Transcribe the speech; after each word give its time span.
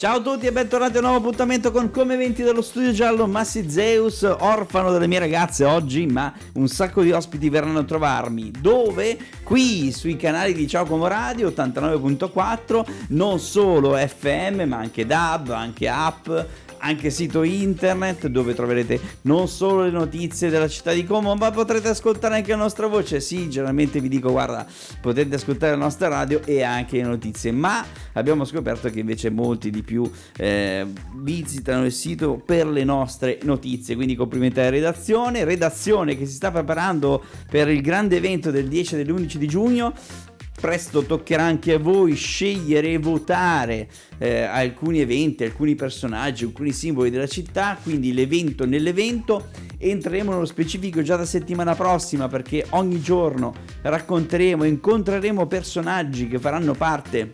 Ciao 0.00 0.16
a 0.16 0.20
tutti 0.22 0.46
e 0.46 0.50
bentornati 0.50 0.96
a 0.96 1.00
un 1.00 1.04
nuovo 1.04 1.18
appuntamento 1.18 1.70
con 1.70 1.90
Come 1.90 2.14
Eventi 2.14 2.42
dello 2.42 2.62
Studio 2.62 2.90
Giallo 2.90 3.26
Massi 3.26 3.68
Zeus, 3.68 4.22
orfano 4.22 4.92
delle 4.92 5.06
mie 5.06 5.18
ragazze 5.18 5.66
oggi, 5.66 6.06
ma 6.06 6.32
un 6.54 6.68
sacco 6.68 7.02
di 7.02 7.12
ospiti 7.12 7.50
verranno 7.50 7.80
a 7.80 7.84
trovarmi. 7.84 8.50
Dove? 8.58 9.18
Qui 9.42 9.92
sui 9.92 10.16
canali 10.16 10.54
di 10.54 10.66
Ciao 10.66 10.86
Como 10.86 11.06
Radio 11.06 11.50
89.4, 11.50 12.84
non 13.08 13.38
solo 13.40 13.94
FM 13.94 14.62
ma 14.62 14.78
anche 14.78 15.04
DAB, 15.04 15.50
anche 15.50 15.86
app 15.86 16.30
anche 16.80 17.10
sito 17.10 17.42
internet 17.42 18.26
dove 18.26 18.54
troverete 18.54 19.00
non 19.22 19.48
solo 19.48 19.84
le 19.84 19.90
notizie 19.90 20.50
della 20.50 20.68
città 20.68 20.92
di 20.92 21.04
Como, 21.04 21.34
ma 21.34 21.50
potrete 21.50 21.88
ascoltare 21.88 22.36
anche 22.36 22.50
la 22.50 22.56
nostra 22.56 22.86
voce. 22.86 23.20
Sì, 23.20 23.48
generalmente 23.48 24.00
vi 24.00 24.08
dico, 24.08 24.30
guarda, 24.30 24.66
potete 25.00 25.34
ascoltare 25.34 25.72
la 25.72 25.78
nostra 25.78 26.08
radio 26.08 26.40
e 26.44 26.62
anche 26.62 26.96
le 26.96 27.04
notizie, 27.04 27.52
ma 27.52 27.84
abbiamo 28.14 28.44
scoperto 28.44 28.88
che 28.90 29.00
invece 29.00 29.30
molti 29.30 29.70
di 29.70 29.82
più 29.82 30.10
eh, 30.36 30.86
visitano 31.16 31.84
il 31.84 31.92
sito 31.92 32.42
per 32.44 32.66
le 32.66 32.84
nostre 32.84 33.38
notizie. 33.42 33.94
Quindi 33.94 34.14
complimenti 34.14 34.60
alla 34.60 34.70
redazione, 34.70 35.44
redazione 35.44 36.16
che 36.16 36.26
si 36.26 36.34
sta 36.34 36.50
preparando 36.50 37.22
per 37.48 37.68
il 37.68 37.80
grande 37.80 38.16
evento 38.16 38.50
del 38.50 38.68
10 38.68 38.94
e 38.94 39.04
dell'11 39.04 39.36
di 39.36 39.46
giugno 39.46 39.94
presto 40.60 41.02
toccherà 41.02 41.42
anche 41.42 41.72
a 41.72 41.78
voi 41.78 42.14
scegliere 42.14 42.92
e 42.92 42.98
votare 42.98 43.88
eh, 44.18 44.42
alcuni 44.42 45.00
eventi, 45.00 45.44
alcuni 45.44 45.74
personaggi, 45.74 46.44
alcuni 46.44 46.72
simboli 46.72 47.10
della 47.10 47.26
città, 47.26 47.78
quindi 47.82 48.12
l'evento 48.12 48.66
nell'evento. 48.66 49.48
Entreremo 49.78 50.32
nello 50.32 50.44
specifico 50.44 51.00
già 51.02 51.16
da 51.16 51.24
settimana 51.24 51.74
prossima 51.74 52.28
perché 52.28 52.66
ogni 52.70 53.00
giorno 53.00 53.54
racconteremo, 53.80 54.64
incontreremo 54.64 55.46
personaggi 55.46 56.28
che 56.28 56.38
faranno 56.38 56.74
parte 56.74 57.32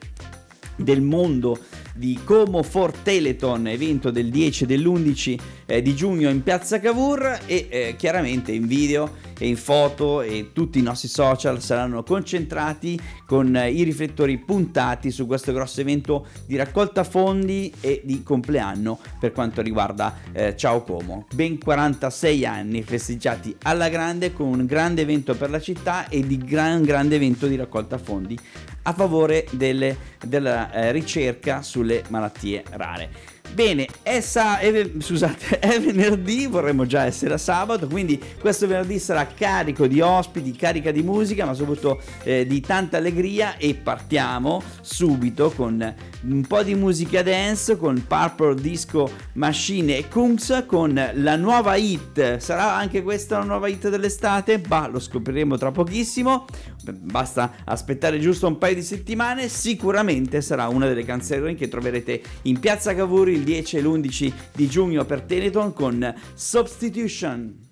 del 0.76 1.00
mondo 1.00 1.58
di 1.94 2.20
Como 2.22 2.62
for 2.62 2.92
Teleton, 2.92 3.66
evento 3.66 4.10
del 4.10 4.28
10 4.28 4.64
e 4.64 4.66
dell'11 4.66 5.38
eh, 5.66 5.82
di 5.82 5.94
giugno 5.94 6.30
in 6.30 6.42
piazza 6.42 6.80
Cavour 6.80 7.40
e 7.46 7.66
eh, 7.68 7.94
chiaramente 7.96 8.52
in 8.52 8.66
video 8.66 9.24
e 9.38 9.48
in 9.48 9.56
foto 9.56 10.22
e 10.22 10.50
tutti 10.52 10.78
i 10.78 10.82
nostri 10.82 11.08
social 11.08 11.60
saranno 11.60 12.02
concentrati 12.02 12.98
con 13.26 13.54
eh, 13.54 13.70
i 13.70 13.82
riflettori 13.82 14.38
puntati 14.38 15.10
su 15.10 15.26
questo 15.26 15.52
grosso 15.52 15.80
evento 15.80 16.26
di 16.46 16.56
raccolta 16.56 17.04
fondi 17.04 17.72
e 17.80 18.00
di 18.04 18.22
compleanno 18.22 18.98
per 19.18 19.32
quanto 19.32 19.60
riguarda 19.60 20.14
eh, 20.32 20.56
Ciao 20.56 20.82
Como. 20.82 21.26
Ben 21.34 21.58
46 21.58 22.46
anni 22.46 22.82
festeggiati 22.82 23.54
alla 23.62 23.88
grande 23.88 24.32
con 24.32 24.46
un 24.46 24.64
grande 24.64 25.02
evento 25.02 25.34
per 25.34 25.50
la 25.50 25.60
città 25.60 26.08
e 26.08 26.26
di 26.26 26.38
gran 26.38 26.82
grande 26.82 27.16
evento 27.16 27.46
di 27.46 27.56
raccolta 27.56 27.98
fondi 27.98 28.38
a 28.82 28.92
favore 28.92 29.46
delle, 29.50 29.96
della 30.24 30.72
eh, 30.72 30.92
ricerca 30.92 31.62
sulle 31.62 32.04
malattie 32.08 32.62
rare. 32.70 33.34
Bene, 33.52 33.86
è, 34.02 34.20
sa- 34.20 34.58
è, 34.58 34.90
scusate, 34.98 35.58
è 35.60 35.80
venerdì, 35.80 36.46
vorremmo 36.46 36.86
già 36.86 37.04
essere 37.04 37.34
a 37.34 37.38
sabato, 37.38 37.86
quindi 37.86 38.20
questo 38.38 38.66
venerdì 38.66 38.98
sarà 38.98 39.26
carico 39.26 39.86
di 39.86 40.00
ospiti, 40.00 40.52
carica 40.52 40.90
di 40.90 41.02
musica, 41.02 41.44
ma 41.44 41.54
soprattutto 41.54 42.00
eh, 42.24 42.46
di 42.46 42.60
tanta 42.60 42.96
allegria 42.98 43.56
e 43.56 43.74
partiamo 43.74 44.62
subito 44.80 45.50
con 45.50 45.94
un 46.22 46.46
po' 46.46 46.62
di 46.62 46.74
musica 46.74 47.22
dance, 47.22 47.76
con 47.76 48.04
Purple 48.06 48.56
Disco 48.56 49.10
Machine 49.34 49.96
e 49.96 50.08
Kungs, 50.08 50.64
con 50.66 51.10
la 51.14 51.36
nuova 51.36 51.76
hit. 51.76 52.38
Sarà 52.38 52.74
anche 52.74 53.02
questa 53.02 53.38
la 53.38 53.44
nuova 53.44 53.68
hit 53.68 53.88
dell'estate? 53.88 54.58
Bah, 54.58 54.88
lo 54.88 54.98
scopriremo 54.98 55.56
tra 55.56 55.70
pochissimo, 55.70 56.46
basta 56.92 57.56
aspettare 57.64 58.18
giusto 58.18 58.46
un 58.46 58.58
paio 58.58 58.74
di 58.74 58.82
settimane, 58.82 59.48
sicuramente 59.48 60.40
sarà 60.40 60.68
una 60.68 60.86
delle 60.86 61.04
canzoni 61.04 61.54
che 61.54 61.68
troverete 61.68 62.20
in 62.42 62.58
Piazza 62.60 62.94
Cavour 62.94 63.28
il 63.36 63.44
10 63.44 63.76
e 63.76 63.80
l'11 63.82 64.32
di 64.52 64.68
giugno 64.68 65.04
per 65.04 65.22
Teleton 65.22 65.72
con 65.72 66.14
Substitution. 66.34 67.65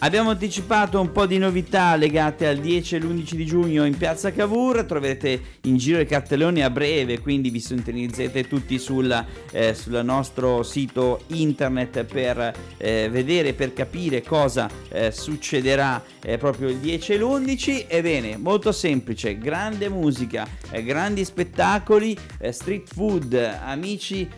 Abbiamo 0.00 0.30
anticipato 0.30 1.00
un 1.00 1.12
po' 1.12 1.24
di 1.24 1.38
novità 1.38 1.96
legate 1.96 2.46
al 2.46 2.58
10 2.58 2.96
e 2.96 2.98
l'11 2.98 3.34
di 3.34 3.46
giugno 3.46 3.84
in 3.86 3.96
piazza 3.96 4.32
Cavour, 4.32 4.84
troverete 4.84 5.40
in 5.62 5.78
giro 5.78 5.98
i 5.98 6.04
cartelloni 6.04 6.62
a 6.62 6.68
breve, 6.68 7.20
quindi 7.20 7.48
vi 7.48 7.58
sintonizzate 7.58 8.46
tutti 8.46 8.78
sul, 8.78 9.24
eh, 9.52 9.72
sul 9.72 10.02
nostro 10.04 10.62
sito 10.62 11.22
internet 11.28 12.04
per 12.04 12.52
eh, 12.76 13.08
vedere, 13.10 13.54
per 13.54 13.72
capire 13.72 14.20
cosa 14.20 14.68
eh, 14.90 15.10
succederà 15.10 16.02
eh, 16.22 16.36
proprio 16.36 16.68
il 16.68 16.76
10 16.78 17.12
e 17.12 17.16
l'11. 17.16 17.84
Ebbene, 17.88 18.36
molto 18.36 18.72
semplice, 18.72 19.38
grande 19.38 19.88
musica, 19.88 20.46
eh, 20.70 20.82
grandi 20.82 21.24
spettacoli, 21.24 22.14
eh, 22.40 22.52
street 22.52 22.92
food, 22.92 23.32
amici 23.64 24.28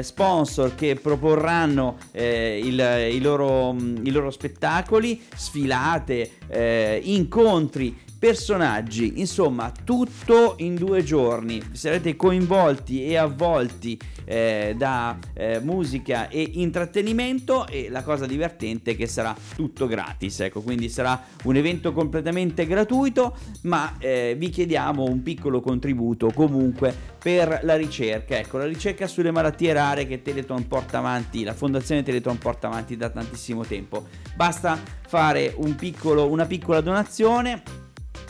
sponsor 0.00 0.74
che 0.74 0.94
proporranno 0.94 1.96
il, 2.12 3.08
i, 3.12 3.20
loro, 3.20 3.74
i 3.74 4.10
loro 4.10 4.30
spettacoli 4.30 5.05
sfilate, 5.14 6.30
eh, 6.48 7.00
incontri, 7.04 7.96
personaggi, 8.18 9.20
insomma 9.20 9.72
tutto 9.84 10.54
in 10.58 10.74
due 10.74 11.02
giorni. 11.02 11.62
Sarete 11.72 12.16
coinvolti 12.16 13.04
e 13.04 13.16
avvolti 13.16 13.98
eh, 14.24 14.74
da 14.76 15.16
eh, 15.34 15.60
musica 15.60 16.28
e 16.28 16.50
intrattenimento 16.54 17.66
e 17.66 17.88
la 17.90 18.02
cosa 18.02 18.26
divertente 18.26 18.92
è 18.92 18.96
che 18.96 19.06
sarà 19.06 19.34
tutto 19.54 19.86
gratis, 19.86 20.40
ecco, 20.40 20.60
quindi 20.60 20.88
sarà 20.88 21.22
un 21.44 21.56
evento 21.56 21.92
completamente 21.92 22.66
gratuito, 22.66 23.36
ma 23.62 23.94
eh, 23.98 24.34
vi 24.36 24.50
chiediamo 24.50 25.04
un 25.04 25.22
piccolo 25.22 25.60
contributo 25.60 26.30
comunque 26.34 26.94
per 27.18 27.60
la 27.62 27.76
ricerca, 27.76 28.38
ecco, 28.38 28.58
la 28.58 28.66
ricerca 28.66 29.06
sulle 29.06 29.30
malattie 29.30 29.72
rare 29.72 30.06
che 30.06 30.22
Teleton 30.22 30.66
porta 30.66 30.98
avanti, 30.98 31.44
la 31.44 31.54
Fondazione 31.54 32.02
Teleton 32.02 32.38
porta 32.38 32.66
avanti 32.66 32.96
da 32.96 33.10
tantissimo 33.10 33.64
tempo. 33.64 34.06
Basta 34.34 34.78
fare 35.06 35.52
un 35.56 35.74
piccolo, 35.74 36.28
una 36.28 36.46
piccola 36.46 36.80
donazione 36.80 37.75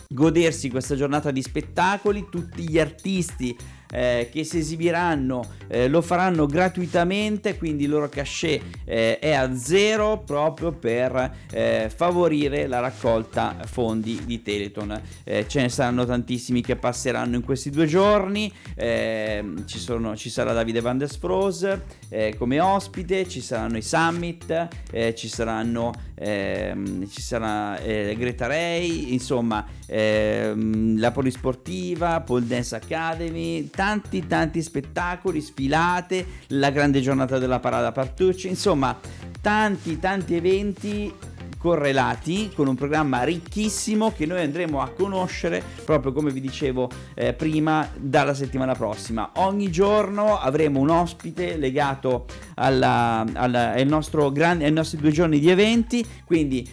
godersi 0.08 0.70
questa 0.70 0.94
giornata 0.94 1.30
di 1.30 1.42
spettacoli, 1.42 2.28
tutti 2.30 2.68
gli 2.68 2.78
artisti 2.78 3.56
eh, 3.90 4.28
che 4.32 4.44
si 4.44 4.58
esibiranno 4.58 5.44
eh, 5.68 5.88
lo 5.88 6.00
faranno 6.00 6.46
gratuitamente, 6.46 7.56
quindi 7.56 7.84
il 7.84 7.90
loro 7.90 8.08
cachet 8.08 8.62
eh, 8.84 9.18
è 9.18 9.32
a 9.32 9.54
zero 9.56 10.22
proprio 10.24 10.72
per 10.72 11.34
eh, 11.50 11.90
favorire 11.94 12.66
la 12.66 12.80
raccolta 12.80 13.56
fondi 13.64 14.22
di 14.24 14.42
Teleton. 14.42 15.00
Eh, 15.24 15.46
ce 15.48 15.60
ne 15.60 15.68
saranno 15.68 16.04
tantissimi 16.04 16.62
che 16.62 16.76
passeranno 16.76 17.36
in 17.36 17.42
questi 17.42 17.70
due 17.70 17.86
giorni, 17.86 18.52
ehm, 18.74 19.66
ci, 19.66 19.78
sono, 19.78 20.16
ci, 20.16 20.30
sarà 20.30 20.52
Davide 20.52 20.80
Van 20.80 20.98
der 20.98 21.10
Sproos 21.10 21.66
eh, 22.08 22.34
come 22.38 22.60
ospite, 22.60 23.28
ci 23.28 23.40
saranno 23.40 23.76
i 23.76 23.82
summit, 23.82 24.68
ci 25.14 25.28
saranno 25.28 25.92
ehm, 26.14 27.08
ci 27.08 27.20
sarà 27.20 27.78
Greta 27.82 28.46
Ray, 28.46 29.12
insomma 29.12 29.64
ehm, 29.86 30.98
la 30.98 31.10
Polisportiva, 31.10 32.20
Pole 32.20 32.46
Dance 32.46 32.74
Academy, 32.74 33.68
tanti 33.76 34.26
tanti 34.26 34.62
spettacoli, 34.62 35.40
sfilate, 35.40 36.26
la 36.48 36.70
grande 36.70 37.00
giornata 37.00 37.38
della 37.38 37.60
parada 37.60 37.92
Partucci, 37.92 38.48
insomma 38.48 38.98
tanti 39.40 40.00
tanti 40.00 40.34
eventi 40.34 41.12
correlati 41.58 42.50
con 42.54 42.68
un 42.68 42.74
programma 42.74 43.22
ricchissimo 43.22 44.12
che 44.12 44.24
noi 44.24 44.42
andremo 44.42 44.80
a 44.80 44.90
conoscere 44.90 45.62
proprio 45.84 46.12
come 46.12 46.30
vi 46.30 46.40
dicevo 46.40 46.88
eh, 47.14 47.32
prima 47.32 47.88
dalla 47.96 48.34
settimana 48.34 48.74
prossima. 48.74 49.32
Ogni 49.36 49.70
giorno 49.70 50.38
avremo 50.38 50.80
un 50.80 50.90
ospite 50.90 51.56
legato 51.56 52.26
alla, 52.54 53.24
alla, 53.32 53.72
ai 53.72 53.84
nostri 53.84 54.98
due 54.98 55.10
giorni 55.10 55.38
di 55.38 55.50
eventi, 55.50 56.06
quindi 56.24 56.68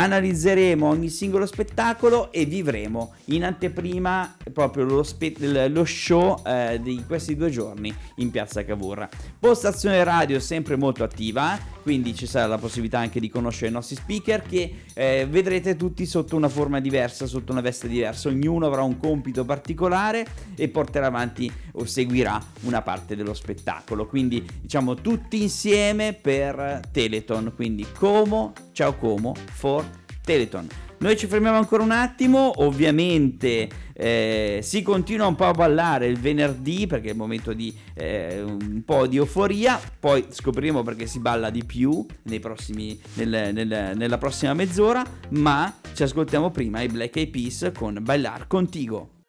analizzeremo 0.00 0.88
ogni 0.88 1.10
singolo 1.10 1.44
spettacolo 1.44 2.32
e 2.32 2.46
vivremo 2.46 3.12
in 3.26 3.44
anteprima 3.44 4.34
proprio 4.52 4.84
lo, 4.84 5.02
spe- 5.02 5.68
lo 5.68 5.84
show 5.84 6.40
eh, 6.46 6.80
di 6.82 7.04
questi 7.06 7.36
due 7.36 7.50
giorni 7.50 7.94
in 8.16 8.30
piazza 8.30 8.64
Cavour. 8.64 9.08
Postazione 9.38 10.02
radio 10.02 10.40
sempre 10.40 10.76
molto 10.76 11.04
attiva, 11.04 11.58
quindi 11.82 12.14
ci 12.14 12.26
sarà 12.26 12.46
la 12.46 12.58
possibilità 12.58 12.98
anche 12.98 13.20
di 13.20 13.28
conoscere 13.28 13.68
i 13.68 13.72
nostri 13.72 13.96
speaker 13.96 14.42
che 14.42 14.82
eh, 14.94 15.26
vedrete 15.28 15.76
tutti 15.76 16.06
sotto 16.06 16.36
una 16.36 16.48
forma 16.48 16.80
diversa, 16.80 17.26
sotto 17.26 17.52
una 17.52 17.60
veste 17.60 17.88
diversa, 17.88 18.28
ognuno 18.28 18.66
avrà 18.66 18.82
un 18.82 18.98
compito 18.98 19.44
particolare 19.44 20.26
e 20.54 20.68
porterà 20.68 21.06
avanti 21.06 21.50
o 21.72 21.84
seguirà 21.84 22.42
una 22.62 22.82
parte 22.82 23.16
dello 23.16 23.34
spettacolo. 23.34 24.06
Quindi 24.06 24.46
diciamo 24.60 24.94
tutti 24.94 25.42
insieme 25.42 26.12
per 26.12 26.80
Teleton, 26.90 27.52
quindi 27.54 27.86
Como, 27.96 28.52
ciao 28.72 28.94
Como, 28.94 29.34
for 29.52 29.84
Teleton. 30.22 30.89
Noi 31.02 31.16
ci 31.16 31.26
fermiamo 31.26 31.56
ancora 31.56 31.82
un 31.82 31.92
attimo, 31.92 32.62
ovviamente 32.62 33.66
eh, 33.94 34.60
si 34.62 34.82
continua 34.82 35.26
un 35.26 35.34
po' 35.34 35.46
a 35.46 35.52
ballare 35.52 36.06
il 36.06 36.18
venerdì 36.18 36.86
perché 36.86 37.08
è 37.08 37.10
il 37.12 37.16
momento 37.16 37.54
di 37.54 37.74
eh, 37.94 38.42
un 38.42 38.82
po' 38.84 39.06
di 39.06 39.16
euforia, 39.16 39.80
poi 39.98 40.26
scopriremo 40.28 40.82
perché 40.82 41.06
si 41.06 41.18
balla 41.18 41.48
di 41.48 41.64
più 41.64 42.04
prossimi, 42.38 43.00
nel, 43.14 43.50
nel, 43.54 43.92
nella 43.96 44.18
prossima 44.18 44.52
mezz'ora, 44.52 45.02
ma 45.30 45.74
ci 45.94 46.02
ascoltiamo 46.02 46.50
prima 46.50 46.82
i 46.82 46.88
Black 46.88 47.16
Eyed 47.16 47.30
Peas 47.30 47.70
con 47.74 47.98
Bailar 48.02 48.46
Contigo. 48.46 49.19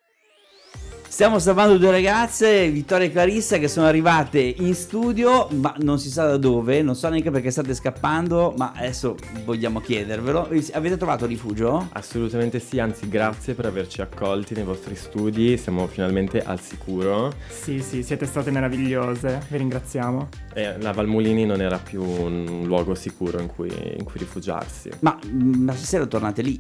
Stiamo 1.12 1.40
salvando 1.40 1.78
due 1.78 1.92
ragazze, 1.92 2.70
Vittoria 2.70 3.06
e 3.06 3.12
Clarissa, 3.12 3.58
che 3.58 3.68
sono 3.68 3.86
arrivate 3.86 4.40
in 4.40 4.74
studio, 4.74 5.50
ma 5.52 5.76
non 5.80 6.00
si 6.00 6.10
sa 6.10 6.26
da 6.26 6.38
dove, 6.38 6.82
non 6.82 6.96
so 6.96 7.10
neanche 7.10 7.30
perché 7.30 7.52
state 7.52 7.76
scappando, 7.76 8.54
ma 8.58 8.72
adesso 8.74 9.18
vogliamo 9.44 9.82
chiedervelo. 9.82 10.48
Avete 10.72 10.96
trovato 10.96 11.26
rifugio? 11.26 11.90
Assolutamente 11.92 12.60
sì, 12.60 12.80
anzi 12.80 13.10
grazie 13.10 13.56
per 13.56 13.66
averci 13.66 14.00
accolti 14.02 14.56
nei 14.56 14.64
vostri 14.64 14.96
studi, 14.96 15.58
siamo 15.58 15.86
finalmente 15.88 16.42
al 16.42 16.62
sicuro. 16.62 17.34
Sì, 17.50 17.82
sì, 17.82 18.04
siete 18.04 18.26
state 18.26 18.50
meravigliose, 18.50 19.48
vi 19.50 19.58
ringraziamo. 19.58 20.30
E 20.54 20.78
la 20.80 20.94
Valmolini 20.94 21.46
non 21.46 21.62
era 21.62 21.78
più 21.78 22.02
un 22.02 22.64
luogo 22.64 22.96
sicuro 22.96 23.42
in 23.42 23.48
cui, 23.48 23.70
in 23.98 24.06
cui 24.06 24.18
rifugiarsi. 24.18 24.90
Ma, 25.02 25.20
ma 25.30 25.74
stasera 25.74 26.06
tornate 26.06 26.42
lì? 26.42 26.58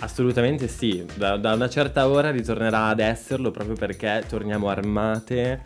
Assolutamente 0.00 0.68
sì, 0.68 1.06
da, 1.14 1.36
da, 1.36 1.54
una 1.54 1.68
certa 1.68 2.08
ora 2.08 2.30
ritornerà 2.30 2.86
ad 2.86 3.00
esserlo 3.00 3.50
proprio 3.50 3.76
perché 3.76 4.24
torniamo 4.28 4.68
armate 4.68 5.62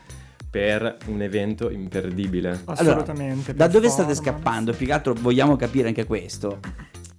per 0.51 0.97
un 1.07 1.23
evento 1.23 1.71
imperdibile. 1.71 2.61
Assolutamente. 2.65 3.51
Allora, 3.51 3.67
da 3.67 3.69
dove 3.69 3.89
state 3.89 4.15
scappando? 4.15 4.73
Più 4.73 4.87
che 4.87 4.93
altro 4.93 5.15
vogliamo 5.15 5.57
capire 5.57 5.89
anche 5.89 6.05
questo. 6.05 6.61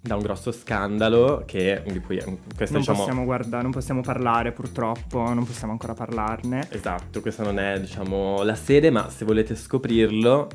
Da 0.02 0.16
un 0.16 0.22
grosso 0.22 0.52
scandalo 0.52 1.44
che 1.46 1.84
di 1.86 2.00
cui 2.00 2.18
questo 2.56 2.74
non 2.74 2.80
diciamo... 2.80 2.98
possiamo 3.00 3.26
guardare, 3.26 3.64
non 3.64 3.72
possiamo 3.72 4.02
parlare 4.02 4.54
purtroppo, 4.54 5.34
non 5.34 5.46
possiamo 5.46 5.74
ancora 5.74 5.94
parlarne. 5.94 6.68
Esatto, 6.70 7.20
questa 7.20 7.44
non 7.44 7.60
è 7.60 7.80
diciamo 7.80 8.42
la 8.44 8.56
sede, 8.56 8.92
ma 8.92 9.10
se 9.10 9.26
volete 9.26 9.56
scoprirlo 9.56 10.48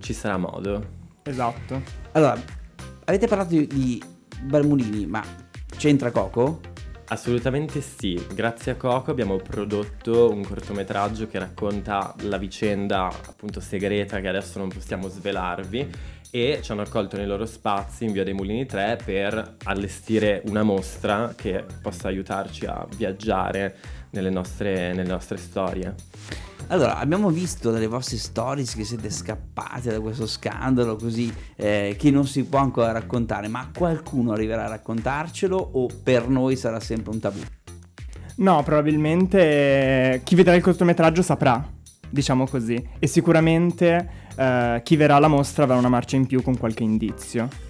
ci 0.00 0.12
sarà 0.12 0.38
modo. 0.38 0.98
Esatto. 1.22 1.80
Allora, 2.12 2.36
avete 3.04 3.26
parlato 3.28 3.50
di, 3.50 3.66
di 3.68 4.02
Balmulini, 4.42 5.06
ma 5.06 5.22
C'entra 5.80 6.10
Coco? 6.10 6.60
Assolutamente 7.06 7.80
sì, 7.80 8.22
grazie 8.34 8.72
a 8.72 8.74
Coco 8.74 9.10
abbiamo 9.10 9.36
prodotto 9.38 10.30
un 10.30 10.44
cortometraggio 10.44 11.26
che 11.26 11.38
racconta 11.38 12.14
la 12.24 12.36
vicenda 12.36 13.06
appunto 13.06 13.60
segreta 13.60 14.20
che 14.20 14.28
adesso 14.28 14.58
non 14.58 14.68
possiamo 14.68 15.08
svelarvi 15.08 15.90
e 16.30 16.58
ci 16.60 16.70
hanno 16.70 16.82
accolto 16.82 17.16
nei 17.16 17.24
loro 17.24 17.46
spazi 17.46 18.04
in 18.04 18.12
Via 18.12 18.24
dei 18.24 18.34
Mulini 18.34 18.66
3 18.66 18.98
per 19.02 19.56
allestire 19.64 20.42
una 20.48 20.62
mostra 20.62 21.32
che 21.34 21.64
possa 21.80 22.08
aiutarci 22.08 22.66
a 22.66 22.86
viaggiare 22.94 23.74
nelle 24.10 24.30
nostre, 24.30 24.92
nelle 24.92 25.08
nostre 25.08 25.36
storie. 25.36 25.94
Allora, 26.68 26.98
abbiamo 26.98 27.30
visto 27.30 27.72
dalle 27.72 27.88
vostre 27.88 28.16
stories 28.16 28.74
che 28.74 28.84
siete 28.84 29.10
scappati 29.10 29.88
da 29.88 30.00
questo 30.00 30.26
scandalo 30.26 30.94
così 30.94 31.32
eh, 31.56 31.96
che 31.98 32.10
non 32.12 32.26
si 32.26 32.44
può 32.44 32.60
ancora 32.60 32.92
raccontare, 32.92 33.48
ma 33.48 33.68
qualcuno 33.76 34.32
arriverà 34.32 34.66
a 34.66 34.68
raccontarcelo 34.68 35.56
o 35.56 35.88
per 36.02 36.28
noi 36.28 36.54
sarà 36.54 36.78
sempre 36.78 37.12
un 37.12 37.18
tabù? 37.18 37.40
No, 38.36 38.62
probabilmente 38.62 40.20
chi 40.24 40.34
vedrà 40.36 40.54
il 40.54 40.62
cortometraggio 40.62 41.22
saprà, 41.22 41.68
diciamo 42.08 42.46
così, 42.46 42.88
e 42.98 43.06
sicuramente 43.06 44.28
eh, 44.36 44.80
chi 44.84 44.96
verrà 44.96 45.16
alla 45.16 45.28
mostra 45.28 45.64
avrà 45.64 45.76
una 45.76 45.88
marcia 45.88 46.16
in 46.16 46.26
più 46.26 46.40
con 46.40 46.56
qualche 46.56 46.84
indizio. 46.84 47.69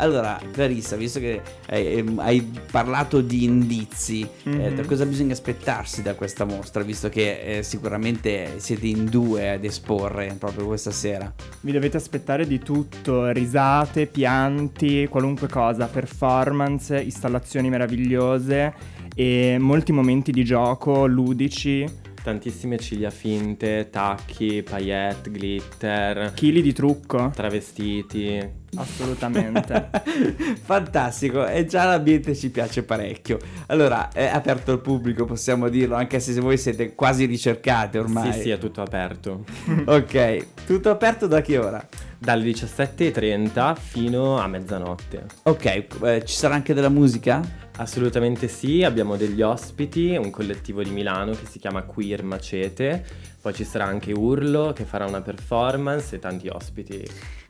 Allora, 0.00 0.40
Clarissa, 0.50 0.96
visto 0.96 1.20
che 1.20 1.42
hai, 1.68 1.98
ehm, 1.98 2.18
hai 2.20 2.40
parlato 2.70 3.20
di 3.20 3.44
indizi, 3.44 4.26
mm-hmm. 4.48 4.60
eh, 4.60 4.70
mhm. 4.70 4.86
cosa 4.86 5.04
bisogna 5.04 5.34
aspettarsi 5.34 6.00
da 6.00 6.14
questa 6.14 6.46
mostra, 6.46 6.82
visto 6.82 7.10
che 7.10 7.58
eh, 7.58 7.62
sicuramente 7.62 8.54
siete 8.56 8.86
in 8.86 9.04
due 9.04 9.50
ad 9.50 9.64
esporre 9.64 10.34
proprio 10.38 10.66
questa 10.66 10.90
sera? 10.90 11.30
Vi 11.60 11.70
dovete 11.70 11.98
aspettare 11.98 12.46
di 12.46 12.58
tutto, 12.58 13.28
risate, 13.30 14.06
pianti, 14.06 15.06
qualunque 15.08 15.48
cosa, 15.48 15.86
performance, 15.86 16.98
installazioni 16.98 17.68
meravigliose 17.68 18.72
e 19.14 19.58
molti 19.60 19.92
momenti 19.92 20.32
di 20.32 20.44
gioco 20.44 21.04
ludici 21.06 22.08
tantissime 22.22 22.76
ciglia 22.78 23.08
finte, 23.08 23.88
tacchi, 23.90 24.62
paillette, 24.62 25.30
glitter. 25.30 26.32
Chili 26.34 26.60
di 26.60 26.74
trucco. 26.74 27.30
Travestiti. 27.34 28.59
Assolutamente. 28.76 29.90
Fantastico, 30.62 31.46
e 31.46 31.66
già 31.66 31.84
l'ambiente 31.84 32.34
ci 32.34 32.50
piace 32.50 32.82
parecchio. 32.82 33.38
Allora, 33.66 34.10
è 34.10 34.26
aperto 34.26 34.72
al 34.72 34.80
pubblico, 34.80 35.24
possiamo 35.24 35.68
dirlo, 35.68 35.96
anche 35.96 36.20
se 36.20 36.38
voi 36.40 36.56
siete 36.56 36.94
quasi 36.94 37.24
ricercate 37.24 37.98
ormai. 37.98 38.32
Sì, 38.32 38.40
sì, 38.40 38.50
è 38.50 38.58
tutto 38.58 38.82
aperto. 38.82 39.44
ok, 39.84 40.46
tutto 40.66 40.90
aperto 40.90 41.26
da 41.26 41.40
che 41.40 41.58
ora? 41.58 41.84
Dalle 42.16 42.44
17.30 42.44 43.76
fino 43.76 44.38
a 44.38 44.46
mezzanotte. 44.46 45.24
Ok, 45.44 45.86
eh, 46.02 46.24
ci 46.24 46.34
sarà 46.34 46.54
anche 46.54 46.74
della 46.74 46.90
musica? 46.90 47.68
Assolutamente 47.76 48.46
sì, 48.46 48.84
abbiamo 48.84 49.16
degli 49.16 49.40
ospiti, 49.40 50.14
un 50.14 50.30
collettivo 50.30 50.82
di 50.82 50.90
Milano 50.90 51.32
che 51.32 51.46
si 51.46 51.58
chiama 51.58 51.82
Queer 51.82 52.22
Macete, 52.22 53.02
poi 53.40 53.54
ci 53.54 53.64
sarà 53.64 53.86
anche 53.86 54.12
Urlo 54.12 54.74
che 54.74 54.84
farà 54.84 55.06
una 55.06 55.22
performance 55.22 56.16
e 56.16 56.18
tanti 56.18 56.48
ospiti. 56.48 57.02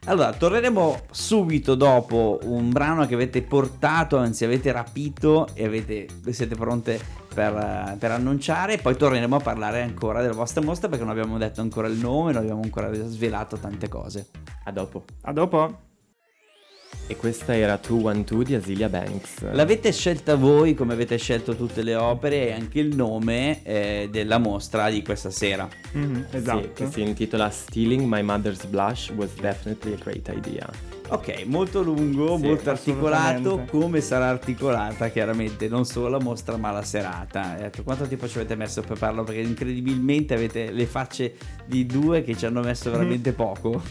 Allora, 0.07 0.33
torneremo 0.33 1.03
subito 1.11 1.75
dopo 1.75 2.39
un 2.45 2.71
brano 2.71 3.07
che 3.07 3.15
avete 3.15 3.43
portato, 3.43 4.17
anzi 4.17 4.45
avete 4.45 4.73
rapito 4.73 5.49
e 5.53 5.67
avete, 5.67 6.07
siete 6.31 6.55
pronte 6.55 6.99
per, 7.33 7.97
per, 7.99 8.11
annunciare. 8.11 8.79
Poi 8.79 8.97
torneremo 8.97 9.37
a 9.37 9.41
parlare 9.41 9.83
ancora 9.83 10.23
della 10.23 10.33
vostra 10.33 10.63
mostra 10.63 10.89
perché 10.89 11.05
non 11.05 11.13
abbiamo 11.13 11.37
detto 11.37 11.61
ancora 11.61 11.87
il 11.87 11.99
nome, 11.99 12.33
non 12.33 12.43
abbiamo 12.43 12.63
ancora 12.63 12.91
svelato 12.93 13.59
tante 13.59 13.89
cose. 13.89 14.29
A 14.65 14.73
dopo. 14.73 15.05
A 15.23 15.33
dopo. 15.33 15.89
E 17.07 17.17
questa 17.17 17.57
era 17.57 17.79
212 17.85 18.45
di 18.45 18.55
Asilia 18.55 18.89
Banks. 18.89 19.51
L'avete 19.51 19.93
scelta 19.93 20.37
voi 20.37 20.75
come 20.75 20.93
avete 20.93 21.17
scelto 21.17 21.57
tutte 21.57 21.83
le 21.83 21.97
opere 21.97 22.49
e 22.49 22.53
anche 22.53 22.79
il 22.79 22.95
nome 22.95 23.63
eh, 23.65 24.09
della 24.11 24.39
mostra 24.39 24.89
di 24.91 25.03
questa 25.03 25.31
sera. 25.31 25.69
Mm-hmm, 25.97 26.23
esatto. 26.31 26.61
Sì, 26.63 26.71
che 26.73 26.91
si 26.91 27.01
intitola 27.01 27.51
Stealing 27.51 28.03
My 28.07 28.23
Mother's 28.23 28.65
Blush 28.67 29.11
was 29.17 29.35
definitely 29.35 29.95
a 29.95 29.97
great 29.97 30.31
idea. 30.33 31.00
Ok, 31.13 31.45
molto 31.47 31.83
lungo, 31.83 32.37
sì, 32.37 32.47
molto 32.47 32.71
articolato, 32.71 33.65
come 33.69 34.01
sarà 34.01 34.29
articolata 34.29 35.09
chiaramente 35.09 35.67
non 35.67 35.85
solo 35.85 36.09
la 36.09 36.21
mostra 36.21 36.57
ma 36.57 36.71
la 36.71 36.83
serata. 36.83 37.59
Ecco, 37.59 37.83
quanto 37.83 38.07
tempo 38.07 38.29
ci 38.29 38.39
avete 38.39 38.55
messo 38.55 38.81
per 38.83 38.97
farlo? 38.97 39.25
Perché 39.25 39.41
incredibilmente 39.41 40.35
avete 40.35 40.71
le 40.71 40.87
facce 40.87 41.35
di 41.67 41.85
due 41.85 42.23
che 42.23 42.37
ci 42.37 42.47
hanno 42.47 42.61
messo 42.61 42.93
veramente 42.93 43.33
poco. 43.33 43.83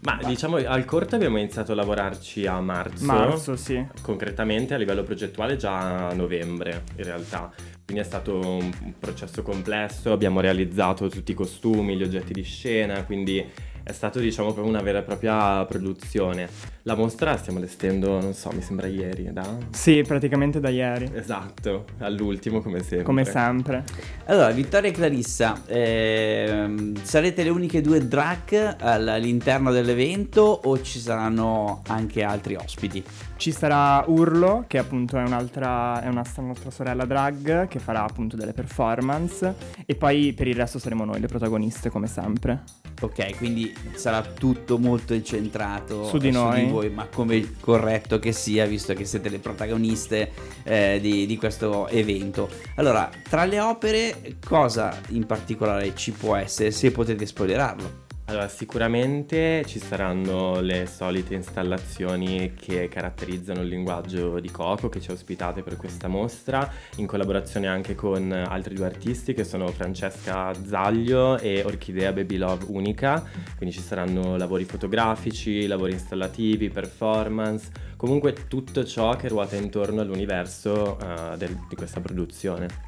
Ma 0.00 0.20
diciamo 0.24 0.58
al 0.58 0.84
corto 0.84 1.16
abbiamo 1.16 1.38
iniziato 1.38 1.72
a 1.72 1.74
lavorarci 1.74 2.46
a 2.46 2.60
marzo. 2.60 3.04
Marzo, 3.04 3.56
sì. 3.56 3.84
Concretamente 4.00 4.74
a 4.74 4.76
livello 4.76 5.02
progettuale 5.02 5.56
già 5.56 6.06
a 6.08 6.14
novembre 6.14 6.84
in 6.96 7.02
realtà. 7.02 7.52
Quindi 7.84 8.04
è 8.04 8.06
stato 8.06 8.38
un 8.38 8.72
processo 8.98 9.42
complesso, 9.42 10.12
abbiamo 10.12 10.38
realizzato 10.38 11.08
tutti 11.08 11.32
i 11.32 11.34
costumi, 11.34 11.96
gli 11.96 12.04
oggetti 12.04 12.32
di 12.32 12.42
scena, 12.42 13.02
quindi 13.02 13.44
è 13.86 13.92
stato 13.92 14.18
diciamo 14.18 14.52
proprio 14.52 14.68
una 14.68 14.82
vera 14.82 14.98
e 14.98 15.02
propria 15.02 15.64
produzione. 15.64 16.48
La 16.82 16.96
mostra 16.96 17.30
la 17.30 17.36
stiamo 17.36 17.58
allestendo, 17.58 18.20
non 18.20 18.34
so, 18.34 18.50
mi 18.50 18.60
sembra 18.60 18.88
ieri, 18.88 19.32
da? 19.32 19.46
Sì, 19.70 20.02
praticamente 20.02 20.58
da 20.58 20.70
ieri. 20.70 21.08
Esatto, 21.14 21.84
all'ultimo 21.98 22.60
come 22.60 22.80
sempre. 22.80 23.02
Come 23.02 23.24
sempre. 23.24 23.84
Allora, 24.24 24.50
Vittoria 24.50 24.90
e 24.90 24.92
Clarissa, 24.92 25.62
ehm, 25.66 27.00
sarete 27.00 27.44
le 27.44 27.50
uniche 27.50 27.80
due 27.80 28.08
drag 28.08 28.76
all'interno 28.80 29.70
dell'evento 29.70 30.42
o 30.42 30.82
ci 30.82 30.98
saranno 30.98 31.82
anche 31.86 32.24
altri 32.24 32.56
ospiti? 32.56 33.04
Ci 33.36 33.52
sarà 33.52 34.02
Urlo, 34.08 34.64
che 34.66 34.78
appunto 34.78 35.16
è 35.16 35.22
un'altra, 35.22 36.02
è 36.02 36.08
una 36.08 36.24
nostra 36.38 36.70
sorella 36.70 37.04
drag, 37.04 37.68
che 37.68 37.78
farà 37.78 38.02
appunto 38.02 38.34
delle 38.34 38.52
performance 38.52 39.54
e 39.84 39.94
poi 39.94 40.32
per 40.32 40.48
il 40.48 40.56
resto 40.56 40.80
saremo 40.80 41.04
noi 41.04 41.20
le 41.20 41.28
protagoniste 41.28 41.88
come 41.88 42.08
sempre. 42.08 42.62
Ok, 43.02 43.36
quindi 43.36 43.75
sarà 43.94 44.22
tutto 44.22 44.78
molto 44.78 45.14
incentrato 45.14 46.04
su 46.04 46.18
di 46.18 46.30
noi, 46.30 46.60
su 46.60 46.64
di 46.66 46.70
voi, 46.70 46.90
ma 46.90 47.06
come 47.06 47.54
corretto 47.60 48.18
che 48.18 48.32
sia, 48.32 48.66
visto 48.66 48.94
che 48.94 49.04
siete 49.04 49.28
le 49.28 49.38
protagoniste 49.38 50.30
eh, 50.64 50.98
di, 51.00 51.26
di 51.26 51.36
questo 51.36 51.88
evento. 51.88 52.48
Allora, 52.76 53.10
tra 53.28 53.44
le 53.44 53.60
opere, 53.60 54.36
cosa 54.44 55.00
in 55.08 55.26
particolare 55.26 55.94
ci 55.94 56.12
può 56.12 56.36
essere, 56.36 56.70
se 56.70 56.90
potete 56.90 57.26
spoilerarlo? 57.26 58.05
Allora, 58.28 58.48
sicuramente 58.48 59.64
ci 59.66 59.78
saranno 59.78 60.58
le 60.58 60.86
solite 60.86 61.34
installazioni 61.34 62.54
che 62.54 62.88
caratterizzano 62.88 63.60
il 63.60 63.68
linguaggio 63.68 64.40
di 64.40 64.50
Coco 64.50 64.88
che 64.88 65.00
ci 65.00 65.10
ha 65.10 65.14
ospitate 65.14 65.62
per 65.62 65.76
questa 65.76 66.08
mostra, 66.08 66.68
in 66.96 67.06
collaborazione 67.06 67.68
anche 67.68 67.94
con 67.94 68.32
altri 68.32 68.74
due 68.74 68.86
artisti 68.86 69.32
che 69.32 69.44
sono 69.44 69.68
Francesca 69.68 70.52
Zaglio 70.64 71.38
e 71.38 71.62
Orchidea 71.62 72.12
Baby 72.12 72.36
Love 72.36 72.64
Unica, 72.66 73.24
quindi 73.56 73.72
ci 73.72 73.80
saranno 73.80 74.36
lavori 74.36 74.64
fotografici, 74.64 75.68
lavori 75.68 75.92
installativi, 75.92 76.68
performance, 76.68 77.70
comunque 77.96 78.48
tutto 78.48 78.84
ciò 78.84 79.14
che 79.14 79.28
ruota 79.28 79.54
intorno 79.54 80.00
all'universo 80.00 80.98
uh, 81.00 81.36
del, 81.36 81.56
di 81.68 81.76
questa 81.76 82.00
produzione 82.00 82.85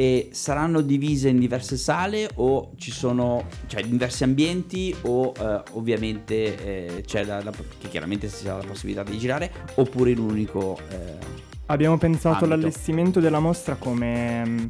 e 0.00 0.30
saranno 0.32 0.80
divise 0.80 1.28
in 1.28 1.38
diverse 1.38 1.76
sale 1.76 2.26
o 2.36 2.70
ci 2.78 2.90
sono 2.90 3.44
cioè 3.66 3.82
in 3.82 3.90
diversi 3.90 4.24
ambienti 4.24 4.96
o 5.02 5.34
eh, 5.38 5.62
ovviamente 5.72 6.96
eh, 6.96 7.02
c'è 7.02 7.22
la, 7.24 7.42
la, 7.42 7.50
che 7.50 7.88
chiaramente 7.88 8.30
si 8.30 8.48
ha 8.48 8.56
la 8.56 8.64
possibilità 8.64 9.02
di 9.02 9.18
girare 9.18 9.52
oppure 9.74 10.12
in 10.12 10.18
un 10.20 10.30
unico 10.30 10.78
eh, 10.88 11.18
abbiamo 11.66 11.98
pensato 11.98 12.44
ambito. 12.44 12.48
l'allestimento 12.48 13.20
della 13.20 13.40
mostra 13.40 13.74
come 13.74 14.68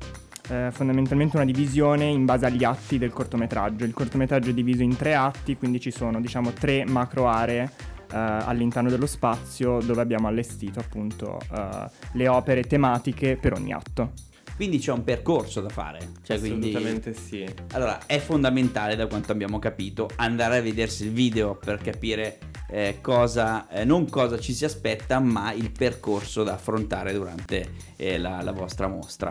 eh, 0.48 0.70
fondamentalmente 0.72 1.36
una 1.36 1.44
divisione 1.44 2.06
in 2.06 2.24
base 2.24 2.46
agli 2.46 2.64
atti 2.64 2.98
del 2.98 3.12
cortometraggio. 3.12 3.84
Il 3.84 3.92
cortometraggio 3.92 4.50
è 4.50 4.52
diviso 4.52 4.82
in 4.82 4.96
tre 4.96 5.14
atti, 5.14 5.56
quindi 5.56 5.78
ci 5.78 5.92
sono 5.92 6.20
diciamo 6.20 6.50
tre 6.50 6.84
macro 6.84 7.28
aree 7.28 7.70
eh, 8.12 8.16
all'interno 8.16 8.90
dello 8.90 9.06
spazio 9.06 9.78
dove 9.80 10.00
abbiamo 10.00 10.26
allestito 10.26 10.80
appunto 10.80 11.38
eh, 11.54 11.88
le 12.14 12.26
opere 12.26 12.64
tematiche 12.64 13.38
per 13.40 13.52
ogni 13.52 13.72
atto. 13.72 14.28
Quindi 14.60 14.78
c'è 14.78 14.92
un 14.92 15.04
percorso 15.04 15.62
da 15.62 15.70
fare. 15.70 16.10
Cioè, 16.22 16.36
Assolutamente 16.36 17.12
quindi... 17.12 17.46
sì. 17.46 17.54
Allora, 17.72 18.04
è 18.04 18.18
fondamentale, 18.18 18.94
da 18.94 19.06
quanto 19.06 19.32
abbiamo 19.32 19.58
capito, 19.58 20.06
andare 20.16 20.58
a 20.58 20.60
vedersi 20.60 21.04
il 21.04 21.12
video 21.12 21.54
per 21.54 21.78
capire 21.78 22.38
eh, 22.68 22.98
cosa, 23.00 23.66
eh, 23.70 23.86
non 23.86 24.06
cosa 24.10 24.38
ci 24.38 24.52
si 24.52 24.66
aspetta, 24.66 25.18
ma 25.18 25.52
il 25.52 25.70
percorso 25.70 26.42
da 26.42 26.52
affrontare 26.52 27.14
durante 27.14 27.72
eh, 27.96 28.18
la, 28.18 28.42
la 28.42 28.52
vostra 28.52 28.86
mostra. 28.86 29.30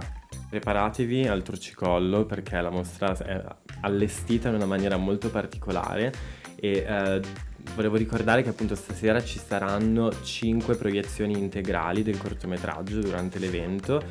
Preparatevi 0.50 1.27
al 1.27 1.43
torcicollo 1.43 2.25
perché 2.25 2.59
la 2.59 2.71
mostra 2.71 3.15
è 3.15 3.39
allestita 3.81 4.50
in 4.50 4.55
una 4.55 4.65
maniera 4.65 4.98
molto 4.98 5.29
particolare 5.29 6.12
e 6.55 6.86
eh, 6.88 7.21
volevo 7.75 7.98
ricordare 7.98 8.41
che 8.41 8.50
appunto 8.50 8.74
stasera 8.74 9.24
ci 9.24 9.38
saranno 9.38 10.12
5 10.24 10.75
proiezioni 10.75 11.38
integrali 11.38 12.01
del 12.01 12.17
cortometraggio 12.17 13.00
durante 13.00 13.38
l'evento 13.38 14.03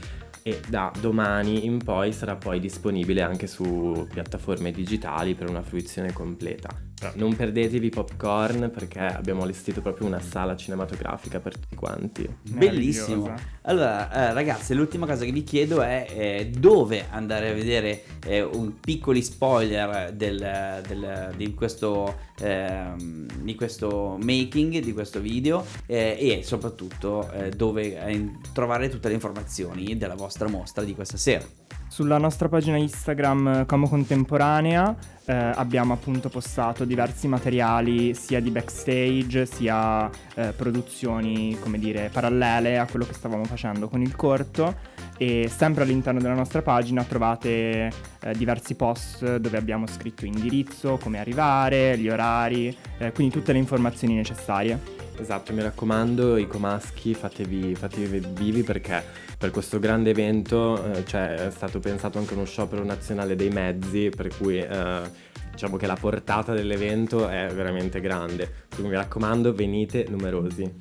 e 0.48 0.60
da 0.66 0.90
domani 0.98 1.66
in 1.66 1.76
poi 1.76 2.10
sarà 2.12 2.36
poi 2.36 2.58
disponibile 2.58 3.20
anche 3.20 3.46
su 3.46 4.06
piattaforme 4.10 4.70
digitali 4.70 5.34
per 5.34 5.50
una 5.50 5.62
fruizione 5.62 6.12
completa. 6.12 6.87
Non 7.14 7.34
perdetevi 7.36 7.90
popcorn 7.90 8.70
perché 8.72 8.98
abbiamo 8.98 9.42
allestito 9.42 9.80
proprio 9.80 10.06
una 10.06 10.20
sala 10.20 10.56
cinematografica 10.56 11.38
per 11.38 11.56
tutti 11.56 11.76
quanti. 11.76 12.28
Bellissimo. 12.42 13.32
Allora, 13.62 14.10
eh, 14.12 14.32
ragazzi, 14.32 14.74
l'ultima 14.74 15.06
cosa 15.06 15.24
che 15.24 15.30
vi 15.30 15.44
chiedo 15.44 15.82
è 15.82 16.06
eh, 16.08 16.50
dove 16.56 17.06
andare 17.10 17.50
a 17.50 17.54
vedere 17.54 18.02
eh, 18.26 18.42
un 18.42 18.80
piccoli 18.80 19.22
spoiler 19.22 20.12
del, 20.12 20.82
del, 20.86 21.34
di, 21.36 21.54
questo, 21.54 22.16
ehm, 22.40 23.26
di, 23.42 23.54
questo, 23.54 24.18
making, 24.20 24.78
di 24.78 24.92
questo 24.92 25.20
video 25.20 25.64
eh, 25.86 26.16
e 26.18 26.42
soprattutto 26.42 27.30
eh, 27.32 27.50
dove 27.50 28.04
eh, 28.04 28.30
trovare 28.52 28.88
tutte 28.88 29.08
le 29.08 29.14
informazioni 29.14 29.96
della 29.96 30.14
vostra 30.14 30.48
mostra 30.48 30.82
di 30.82 30.94
questa 30.94 31.16
sera. 31.16 31.57
Sulla 31.88 32.18
nostra 32.18 32.48
pagina 32.48 32.76
Instagram 32.76 33.66
Como 33.66 33.88
Contemporanea 33.88 34.94
eh, 35.24 35.34
abbiamo 35.34 35.94
appunto 35.94 36.28
postato 36.28 36.84
diversi 36.84 37.26
materiali 37.26 38.14
sia 38.14 38.40
di 38.40 38.50
backstage 38.50 39.46
sia 39.46 40.08
eh, 40.34 40.52
produzioni 40.56 41.58
come 41.58 41.78
dire 41.78 42.10
parallele 42.12 42.78
a 42.78 42.86
quello 42.86 43.04
che 43.04 43.14
stavamo 43.14 43.44
facendo 43.44 43.88
con 43.88 44.00
il 44.00 44.14
corto 44.14 44.96
e 45.18 45.50
sempre 45.54 45.82
all'interno 45.82 46.20
della 46.20 46.34
nostra 46.34 46.62
pagina 46.62 47.04
trovate 47.04 47.48
eh, 48.20 48.34
diversi 48.36 48.74
post 48.76 49.36
dove 49.36 49.58
abbiamo 49.58 49.86
scritto 49.86 50.24
indirizzo, 50.24 50.98
come 51.02 51.18
arrivare, 51.18 51.98
gli 51.98 52.08
orari, 52.08 52.74
eh, 52.98 53.12
quindi 53.12 53.34
tutte 53.34 53.52
le 53.52 53.58
informazioni 53.58 54.14
necessarie. 54.14 54.96
Esatto, 55.20 55.52
mi 55.52 55.62
raccomando, 55.62 56.36
i 56.36 56.46
comaschi 56.46 57.12
fatevi, 57.12 57.74
fatevi 57.74 58.24
vivi 58.34 58.62
perché 58.62 59.02
per 59.36 59.50
questo 59.50 59.80
grande 59.80 60.10
evento 60.10 60.92
eh, 60.92 61.04
cioè, 61.04 61.34
è 61.34 61.50
stato 61.50 61.80
pensato 61.80 62.18
anche 62.18 62.34
uno 62.34 62.44
sciopero 62.44 62.84
nazionale 62.84 63.34
dei 63.34 63.50
mezzi, 63.50 64.10
per 64.14 64.28
cui 64.36 64.58
eh, 64.58 65.00
diciamo 65.50 65.76
che 65.76 65.88
la 65.88 65.96
portata 65.96 66.52
dell'evento 66.54 67.28
è 67.28 67.50
veramente 67.52 68.00
grande. 68.00 68.66
Quindi 68.68 68.92
mi 68.92 68.96
raccomando, 68.96 69.52
venite 69.52 70.06
numerosi. 70.08 70.72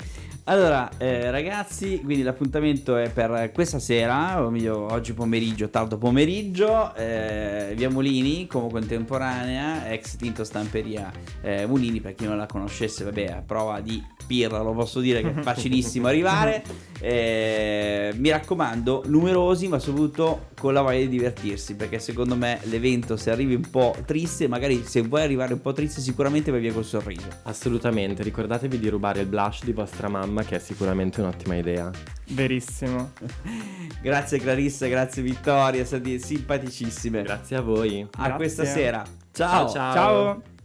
Allora, 0.49 0.89
eh, 0.97 1.29
ragazzi, 1.29 1.99
quindi 2.01 2.23
l'appuntamento 2.23 2.95
è 2.95 3.11
per 3.11 3.51
questa 3.53 3.79
sera, 3.79 4.41
o 4.41 4.49
meglio 4.49 4.89
oggi 4.93 5.11
pomeriggio, 5.11 5.69
tardo 5.69 5.97
pomeriggio, 5.97 6.95
eh, 6.95 7.73
via 7.75 7.89
Molini, 7.89 8.47
come 8.47 8.69
contemporanea, 8.69 9.91
ex 9.91 10.15
Tinto 10.15 10.45
Stamperia 10.45 11.11
eh, 11.41 11.65
Mulini, 11.65 11.99
per 11.99 12.15
chi 12.15 12.23
non 12.23 12.37
la 12.37 12.45
conoscesse, 12.45 13.03
vabbè, 13.03 13.25
a 13.25 13.43
prova 13.45 13.81
di 13.81 14.01
pirla, 14.27 14.61
lo 14.61 14.73
posso 14.73 14.99
dire 14.99 15.21
che 15.21 15.33
è 15.33 15.41
facilissimo 15.41 16.07
arrivare. 16.07 16.63
Eh, 16.99 18.13
mi 18.17 18.29
raccomando, 18.29 19.03
numerosi, 19.05 19.67
ma 19.67 19.79
soprattutto 19.79 20.47
con 20.59 20.73
la 20.73 20.81
voglia 20.81 20.99
di 20.99 21.09
divertirsi, 21.09 21.75
perché 21.75 21.99
secondo 21.99 22.35
me 22.35 22.59
l'evento 22.63 23.17
se 23.17 23.31
arrivi 23.31 23.55
un 23.55 23.69
po' 23.69 23.95
triste, 24.05 24.47
magari 24.47 24.83
se 24.85 25.01
vuoi 25.01 25.21
arrivare 25.21 25.53
un 25.53 25.61
po' 25.61 25.73
triste, 25.73 26.01
sicuramente 26.01 26.51
vai 26.51 26.59
via 26.59 26.73
col 26.73 26.85
sorriso. 26.85 27.27
Assolutamente, 27.43 28.23
ricordatevi 28.23 28.77
di 28.77 28.89
rubare 28.89 29.21
il 29.21 29.27
blush 29.27 29.63
di 29.63 29.73
vostra 29.73 30.09
mamma, 30.09 30.43
che 30.43 30.57
è 30.57 30.59
sicuramente 30.59 31.21
un'ottima 31.21 31.55
idea. 31.55 31.89
Verissimo. 32.29 33.11
grazie 34.01 34.39
Clarissa, 34.39 34.87
grazie 34.87 35.21
Vittoria, 35.21 35.85
siete 35.85 36.19
simpaticissime. 36.19 37.21
Grazie 37.23 37.55
a 37.55 37.61
voi. 37.61 38.01
A 38.01 38.07
Grazie. 38.15 38.35
questa 38.35 38.65
sera. 38.65 39.03
Ciao, 39.31 39.69
ciao. 39.69 39.93
Ciao. 39.93 40.55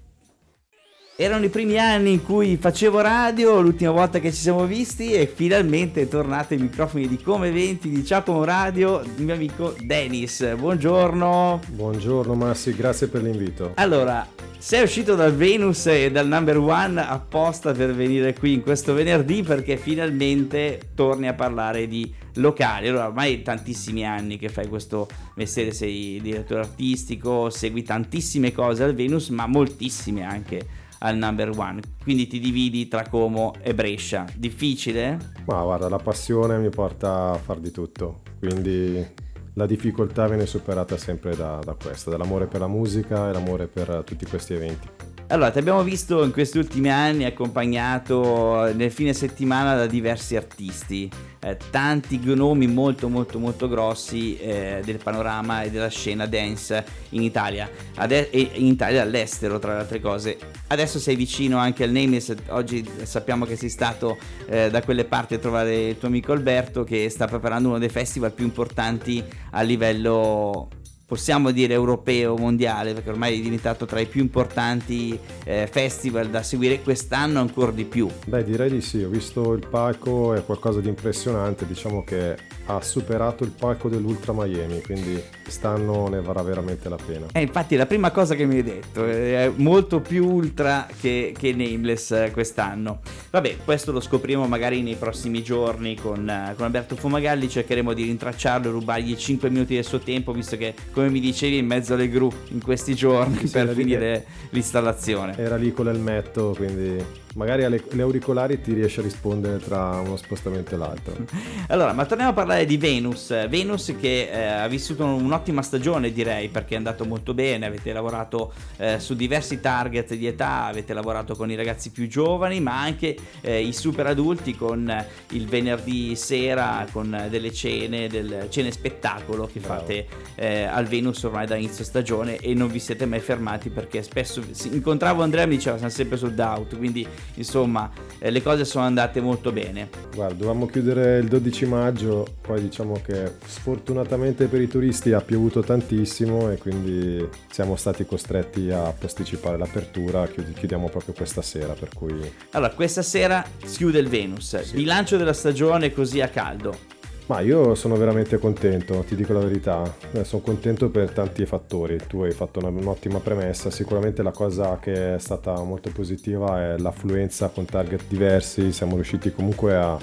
Erano 1.14 1.44
i 1.44 1.50
primi 1.50 1.78
anni 1.78 2.12
in 2.12 2.22
cui 2.22 2.56
facevo 2.56 2.98
radio, 3.02 3.60
l'ultima 3.60 3.90
volta 3.90 4.18
che 4.18 4.32
ci 4.32 4.40
siamo 4.40 4.64
visti 4.64 5.12
e 5.12 5.26
finalmente 5.26 6.00
è 6.00 6.08
tornato 6.08 6.54
ai 6.54 6.60
microfoni 6.60 7.06
di 7.06 7.18
Come 7.18 7.50
20 7.50 7.90
di 7.90 8.02
Giacomo 8.02 8.44
Radio, 8.44 9.02
il 9.02 9.22
mio 9.22 9.34
amico 9.34 9.74
Dennis. 9.78 10.54
Buongiorno. 10.54 11.60
Buongiorno 11.68 12.32
Massi, 12.34 12.74
grazie 12.74 13.08
per 13.08 13.20
l'invito. 13.24 13.72
Allora, 13.74 14.26
sei 14.56 14.84
uscito 14.84 15.14
dal 15.14 15.34
Venus 15.34 15.84
e 15.84 16.10
dal 16.10 16.26
Number 16.26 16.56
One 16.56 17.06
apposta 17.06 17.72
per 17.72 17.94
venire 17.94 18.32
qui 18.32 18.54
in 18.54 18.62
questo 18.62 18.94
venerdì 18.94 19.42
perché 19.42 19.76
finalmente 19.76 20.92
torni 20.94 21.28
a 21.28 21.34
parlare 21.34 21.88
di 21.88 22.10
locali. 22.36 22.88
Allora, 22.88 23.08
ormai 23.08 23.42
tantissimi 23.42 24.06
anni 24.06 24.38
che 24.38 24.48
fai 24.48 24.66
questo 24.66 25.08
mestiere, 25.34 25.72
sei 25.72 26.20
direttore 26.22 26.60
artistico, 26.60 27.50
segui 27.50 27.82
tantissime 27.82 28.50
cose 28.50 28.82
al 28.82 28.94
Venus, 28.94 29.28
ma 29.28 29.46
moltissime 29.46 30.24
anche 30.24 30.80
al 31.02 31.16
number 31.16 31.50
one. 31.56 31.80
Quindi 32.02 32.26
ti 32.26 32.40
dividi 32.40 32.88
tra 32.88 33.08
Como 33.08 33.54
e 33.60 33.74
Brescia. 33.74 34.24
Difficile? 34.36 35.18
Ma 35.44 35.62
guarda, 35.62 35.88
la 35.88 35.98
passione 35.98 36.58
mi 36.58 36.70
porta 36.70 37.30
a 37.30 37.38
far 37.38 37.58
di 37.58 37.70
tutto, 37.70 38.22
quindi 38.38 39.06
la 39.54 39.66
difficoltà 39.66 40.26
viene 40.26 40.46
superata 40.46 40.96
sempre 40.96 41.36
da, 41.36 41.58
da 41.62 41.74
questo, 41.74 42.10
dall'amore 42.10 42.46
per 42.46 42.60
la 42.60 42.68
musica 42.68 43.28
e 43.28 43.32
l'amore 43.32 43.66
per 43.66 44.02
tutti 44.04 44.24
questi 44.26 44.54
eventi. 44.54 45.11
Allora, 45.32 45.50
ti 45.50 45.60
abbiamo 45.60 45.82
visto 45.82 46.22
in 46.24 46.30
questi 46.30 46.58
ultimi 46.58 46.90
anni 46.90 47.24
accompagnato 47.24 48.70
nel 48.74 48.90
fine 48.90 49.14
settimana 49.14 49.74
da 49.74 49.86
diversi 49.86 50.36
artisti, 50.36 51.10
eh, 51.40 51.56
tanti 51.70 52.20
nomi 52.22 52.66
molto 52.66 53.08
molto 53.08 53.38
molto 53.38 53.66
grossi 53.66 54.36
eh, 54.36 54.82
del 54.84 54.98
panorama 54.98 55.62
e 55.62 55.70
della 55.70 55.88
scena 55.88 56.26
dance 56.26 56.84
in 57.10 57.22
Italia, 57.22 57.66
Ade- 57.94 58.28
e 58.28 58.50
in 58.56 58.66
Italia 58.66 58.98
e 58.98 59.02
all'estero 59.04 59.58
tra 59.58 59.72
le 59.72 59.80
altre 59.80 60.00
cose. 60.00 60.36
Adesso 60.66 60.98
sei 60.98 61.16
vicino 61.16 61.56
anche 61.56 61.84
al 61.84 61.92
Nameless, 61.92 62.34
oggi 62.48 62.86
sappiamo 63.04 63.46
che 63.46 63.56
sei 63.56 63.70
stato 63.70 64.18
eh, 64.44 64.68
da 64.68 64.82
quelle 64.82 65.06
parti 65.06 65.32
a 65.32 65.38
trovare 65.38 65.88
il 65.88 65.98
tuo 65.98 66.08
amico 66.08 66.32
Alberto 66.32 66.84
che 66.84 67.08
sta 67.08 67.26
preparando 67.26 67.68
uno 67.68 67.78
dei 67.78 67.88
festival 67.88 68.32
più 68.32 68.44
importanti 68.44 69.24
a 69.52 69.62
livello 69.62 70.68
possiamo 71.12 71.50
dire 71.50 71.74
europeo, 71.74 72.38
mondiale, 72.38 72.94
perché 72.94 73.10
ormai 73.10 73.38
è 73.38 73.42
diventato 73.42 73.84
tra 73.84 74.00
i 74.00 74.06
più 74.06 74.22
importanti 74.22 75.18
eh, 75.44 75.68
festival 75.70 76.30
da 76.30 76.42
seguire 76.42 76.80
quest'anno 76.80 77.38
ancora 77.38 77.70
di 77.70 77.84
più. 77.84 78.08
Beh, 78.24 78.42
direi 78.42 78.70
di 78.70 78.80
sì, 78.80 79.02
ho 79.02 79.10
visto 79.10 79.52
il 79.52 79.66
palco, 79.68 80.32
è 80.32 80.42
qualcosa 80.42 80.80
di 80.80 80.88
impressionante, 80.88 81.66
diciamo 81.66 82.02
che 82.02 82.36
ha 82.64 82.80
superato 82.80 83.44
il 83.44 83.50
palco 83.50 83.90
dell'Ultra 83.90 84.32
Miami, 84.32 84.80
quindi 84.80 85.22
quest'anno 85.42 86.08
ne 86.08 86.22
varrà 86.22 86.42
veramente 86.42 86.88
la 86.88 86.96
pena. 86.96 87.26
Eh, 87.32 87.42
infatti 87.42 87.76
la 87.76 87.84
prima 87.84 88.10
cosa 88.10 88.34
che 88.34 88.46
mi 88.46 88.56
hai 88.56 88.62
detto 88.62 89.04
è 89.04 89.52
molto 89.54 90.00
più 90.00 90.26
ultra 90.26 90.86
che, 90.98 91.34
che 91.36 91.52
Nameless 91.52 92.12
eh, 92.12 92.30
quest'anno. 92.32 93.00
Vabbè, 93.30 93.58
questo 93.64 93.92
lo 93.92 94.00
scopriremo 94.00 94.46
magari 94.46 94.80
nei 94.80 94.94
prossimi 94.94 95.42
giorni 95.42 95.94
con, 95.96 96.26
eh, 96.28 96.54
con 96.56 96.64
Alberto 96.64 96.96
Fumagalli, 96.96 97.50
cercheremo 97.50 97.92
di 97.92 98.04
rintracciarlo 98.04 98.68
e 98.68 98.72
rubargli 98.72 99.14
5 99.14 99.50
minuti 99.50 99.74
del 99.74 99.84
suo 99.84 99.98
tempo, 99.98 100.32
visto 100.32 100.56
che 100.56 100.74
come 101.02 101.10
mi 101.10 101.20
dicevi 101.20 101.58
in 101.58 101.66
mezzo 101.66 101.94
alle 101.94 102.08
gru 102.08 102.30
in 102.50 102.62
questi 102.62 102.94
giorni 102.94 103.46
Sì, 103.46 103.50
per 103.50 103.74
finire 103.74 104.24
l'installazione. 104.50 105.36
Era 105.36 105.56
lì 105.56 105.72
con 105.72 105.86
l'elmetto, 105.86 106.54
quindi 106.56 107.02
magari 107.34 107.64
alle, 107.64 107.82
le 107.90 108.02
auricolari 108.02 108.60
ti 108.60 108.72
riesce 108.72 109.00
a 109.00 109.02
rispondere 109.02 109.58
tra 109.58 110.00
uno 110.00 110.16
spostamento 110.16 110.74
e 110.74 110.78
l'altro. 110.78 111.14
Allora, 111.68 111.92
ma 111.92 112.04
torniamo 112.04 112.32
a 112.32 112.34
parlare 112.34 112.66
di 112.66 112.76
Venus. 112.76 113.48
Venus 113.48 113.94
che 113.98 114.28
eh, 114.30 114.44
ha 114.44 114.68
vissuto 114.68 115.04
un'ottima 115.04 115.62
stagione, 115.62 116.12
direi, 116.12 116.48
perché 116.48 116.74
è 116.74 116.76
andato 116.76 117.04
molto 117.04 117.32
bene. 117.32 117.64
Avete 117.64 117.92
lavorato 117.92 118.52
eh, 118.76 118.98
su 118.98 119.14
diversi 119.14 119.60
target 119.60 120.14
di 120.14 120.26
età, 120.26 120.64
avete 120.64 120.92
lavorato 120.92 121.34
con 121.34 121.50
i 121.50 121.54
ragazzi 121.54 121.90
più 121.90 122.08
giovani, 122.08 122.60
ma 122.60 122.78
anche 122.80 123.16
eh, 123.40 123.60
i 123.60 123.72
super 123.72 124.06
adulti 124.06 124.54
con 124.54 124.92
il 125.30 125.46
venerdì 125.46 126.14
sera, 126.14 126.86
con 126.90 127.26
delle 127.30 127.52
cene, 127.52 128.08
del 128.08 128.48
cene 128.50 128.70
spettacolo 128.70 129.48
che 129.50 129.60
Bravo. 129.60 129.80
fate 129.80 130.06
eh, 130.34 130.64
al 130.64 130.86
Venus 130.86 131.22
ormai 131.22 131.46
da 131.46 131.56
inizio 131.56 131.84
stagione 131.84 132.36
e 132.36 132.54
non 132.54 132.70
vi 132.70 132.78
siete 132.78 133.06
mai 133.06 133.20
fermati 133.20 133.70
perché 133.70 134.02
spesso 134.02 134.42
incontravo 134.70 135.22
Andrea 135.22 135.44
e 135.44 135.46
mi 135.46 135.56
diceva 135.56 135.76
siamo 135.76 135.92
sempre 135.92 136.16
sold 136.16 136.38
out, 136.38 136.76
quindi 136.76 137.06
insomma 137.34 137.90
eh, 138.18 138.30
le 138.30 138.42
cose 138.42 138.64
sono 138.64 138.84
andate 138.84 139.20
molto 139.20 139.52
bene. 139.52 139.88
Guarda, 140.14 140.34
dovevamo 140.34 140.66
chiudere 140.66 141.18
il 141.18 141.28
12 141.28 141.66
maggio, 141.66 142.26
poi 142.40 142.60
diciamo 142.60 143.00
che 143.04 143.32
sfortunatamente 143.44 144.46
per 144.46 144.60
i 144.60 144.68
turisti 144.68 145.12
ha 145.12 145.20
piovuto 145.20 145.60
tantissimo 145.60 146.50
e 146.50 146.58
quindi 146.58 147.26
siamo 147.50 147.76
stati 147.76 148.04
costretti 148.06 148.70
a 148.70 148.92
posticipare 148.96 149.58
l'apertura, 149.58 150.26
chiudiamo 150.26 150.88
proprio 150.88 151.14
questa 151.14 151.42
sera, 151.42 151.72
per 151.72 151.90
cui... 151.94 152.14
Allora, 152.50 152.72
questa 152.72 153.02
sera 153.02 153.44
si 153.64 153.78
chiude 153.78 153.98
il 153.98 154.08
Venus, 154.08 154.60
sì. 154.60 154.74
bilancio 154.74 155.16
della 155.16 155.32
stagione 155.32 155.92
così 155.92 156.20
a 156.20 156.28
caldo. 156.28 156.90
Ma 157.26 157.40
io 157.40 157.74
sono 157.76 157.96
veramente 157.96 158.36
contento, 158.38 159.04
ti 159.06 159.14
dico 159.14 159.32
la 159.32 159.38
verità, 159.40 159.82
eh, 160.10 160.24
sono 160.24 160.42
contento 160.42 160.90
per 160.90 161.12
tanti 161.12 161.46
fattori, 161.46 161.98
tu 162.06 162.22
hai 162.22 162.32
fatto 162.32 162.58
una, 162.58 162.68
un'ottima 162.68 163.20
premessa, 163.20 163.70
sicuramente 163.70 164.22
la 164.22 164.32
cosa 164.32 164.78
che 164.80 165.14
è 165.14 165.18
stata 165.18 165.54
molto 165.62 165.90
positiva 165.92 166.60
è 166.60 166.78
l'affluenza 166.78 167.48
con 167.48 167.64
target 167.64 168.02
diversi, 168.08 168.72
siamo 168.72 168.96
riusciti 168.96 169.32
comunque 169.32 169.74
a, 169.76 169.96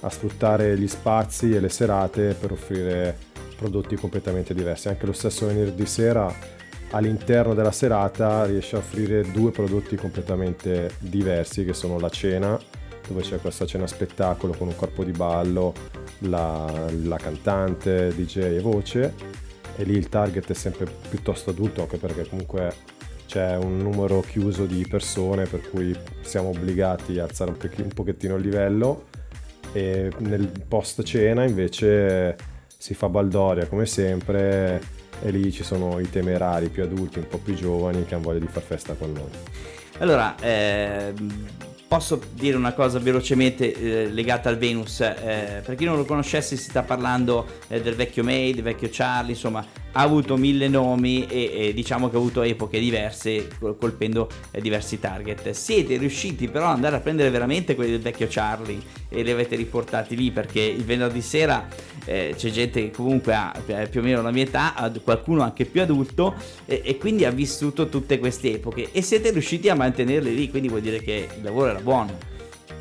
a 0.00 0.10
sfruttare 0.10 0.76
gli 0.78 0.88
spazi 0.88 1.54
e 1.54 1.60
le 1.60 1.68
serate 1.68 2.34
per 2.34 2.52
offrire 2.52 3.16
prodotti 3.56 3.94
completamente 3.94 4.54
diversi, 4.54 4.88
anche 4.88 5.06
lo 5.06 5.12
stesso 5.12 5.46
venerdì 5.46 5.86
sera 5.86 6.34
all'interno 6.92 7.54
della 7.54 7.70
serata 7.70 8.44
riesce 8.44 8.76
a 8.76 8.78
offrire 8.78 9.30
due 9.30 9.50
prodotti 9.50 9.96
completamente 9.96 10.94
diversi 10.98 11.64
che 11.64 11.74
sono 11.74 11.98
la 11.98 12.08
cena 12.08 12.58
dove 13.06 13.22
c'è 13.22 13.40
questa 13.40 13.66
cena 13.66 13.86
spettacolo 13.86 14.54
con 14.54 14.68
un 14.68 14.76
corpo 14.76 15.04
di 15.04 15.12
ballo, 15.12 15.72
la, 16.20 16.70
la 17.02 17.16
cantante, 17.16 18.14
DJ 18.14 18.38
e 18.38 18.60
voce 18.60 19.14
e 19.76 19.84
lì 19.84 19.96
il 19.96 20.08
target 20.08 20.50
è 20.50 20.54
sempre 20.54 20.86
piuttosto 21.08 21.50
adulto 21.50 21.80
anche 21.82 21.96
perché 21.96 22.28
comunque 22.28 22.74
c'è 23.26 23.56
un 23.56 23.78
numero 23.78 24.20
chiuso 24.20 24.66
di 24.66 24.86
persone 24.86 25.46
per 25.46 25.68
cui 25.70 25.96
siamo 26.20 26.48
obbligati 26.48 27.18
a 27.18 27.24
alzare 27.24 27.50
un, 27.50 27.88
pochettino 27.88 28.36
il 28.36 28.42
livello 28.42 29.06
e 29.72 30.10
nel 30.18 30.50
post 30.68 31.02
cena 31.02 31.44
invece 31.44 32.36
si 32.76 32.92
fa 32.92 33.08
baldoria 33.08 33.66
come 33.66 33.86
sempre 33.86 35.00
e 35.22 35.30
lì 35.30 35.50
ci 35.52 35.62
sono 35.62 35.98
i 36.00 36.10
temerari 36.10 36.68
più 36.68 36.82
adulti, 36.82 37.20
un 37.20 37.28
po' 37.28 37.38
più 37.38 37.54
giovani 37.54 38.04
che 38.04 38.14
hanno 38.14 38.24
voglia 38.24 38.40
di 38.40 38.48
far 38.48 38.62
festa 38.62 38.94
con 38.94 39.12
noi. 39.12 39.30
Allora, 39.98 40.34
eh, 40.40 41.14
Posso 41.92 42.18
dire 42.32 42.56
una 42.56 42.72
cosa 42.72 42.98
velocemente 42.98 43.74
eh, 43.74 44.08
legata 44.08 44.48
al 44.48 44.56
Venus? 44.56 45.00
Eh, 45.00 45.60
per 45.62 45.74
chi 45.74 45.84
non 45.84 45.98
lo 45.98 46.06
conoscesse 46.06 46.56
si 46.56 46.70
sta 46.70 46.82
parlando 46.82 47.46
eh, 47.68 47.82
del 47.82 47.94
vecchio 47.94 48.24
May, 48.24 48.54
del 48.54 48.62
vecchio 48.62 48.88
Charlie, 48.90 49.34
insomma 49.34 49.62
ha 49.92 50.00
avuto 50.00 50.36
mille 50.36 50.68
nomi 50.68 51.26
e, 51.26 51.50
e 51.54 51.74
diciamo 51.74 52.08
che 52.08 52.16
ha 52.16 52.18
avuto 52.18 52.42
epoche 52.42 52.78
diverse 52.78 53.48
colpendo 53.78 54.28
eh, 54.50 54.60
diversi 54.60 54.98
target. 54.98 55.50
Siete 55.50 55.96
riusciti 55.96 56.48
però 56.48 56.66
ad 56.66 56.74
andare 56.74 56.96
a 56.96 57.00
prendere 57.00 57.30
veramente 57.30 57.74
quelli 57.74 57.90
del 57.92 58.00
vecchio 58.00 58.26
Charlie 58.28 58.80
e 59.08 59.22
li 59.22 59.30
avete 59.30 59.56
riportati 59.56 60.16
lì 60.16 60.30
perché 60.30 60.60
il 60.60 60.84
venerdì 60.84 61.20
sera 61.20 61.68
eh, 62.04 62.34
c'è 62.36 62.50
gente 62.50 62.80
che 62.80 62.90
comunque 62.90 63.34
ha 63.34 63.52
più 63.90 64.00
o 64.00 64.02
meno 64.02 64.22
la 64.22 64.30
mia 64.30 64.44
età, 64.44 64.74
qualcuno 65.02 65.42
anche 65.42 65.64
più 65.64 65.82
adulto 65.82 66.34
e, 66.64 66.82
e 66.84 66.96
quindi 66.96 67.24
ha 67.24 67.30
vissuto 67.30 67.88
tutte 67.88 68.18
queste 68.18 68.54
epoche 68.54 68.88
e 68.92 69.02
siete 69.02 69.30
riusciti 69.30 69.68
a 69.68 69.74
mantenerli 69.74 70.34
lì, 70.34 70.50
quindi 70.50 70.68
vuol 70.68 70.80
dire 70.80 71.00
che 71.00 71.28
il 71.36 71.42
lavoro 71.42 71.70
era 71.70 71.80
buono. 71.80 72.30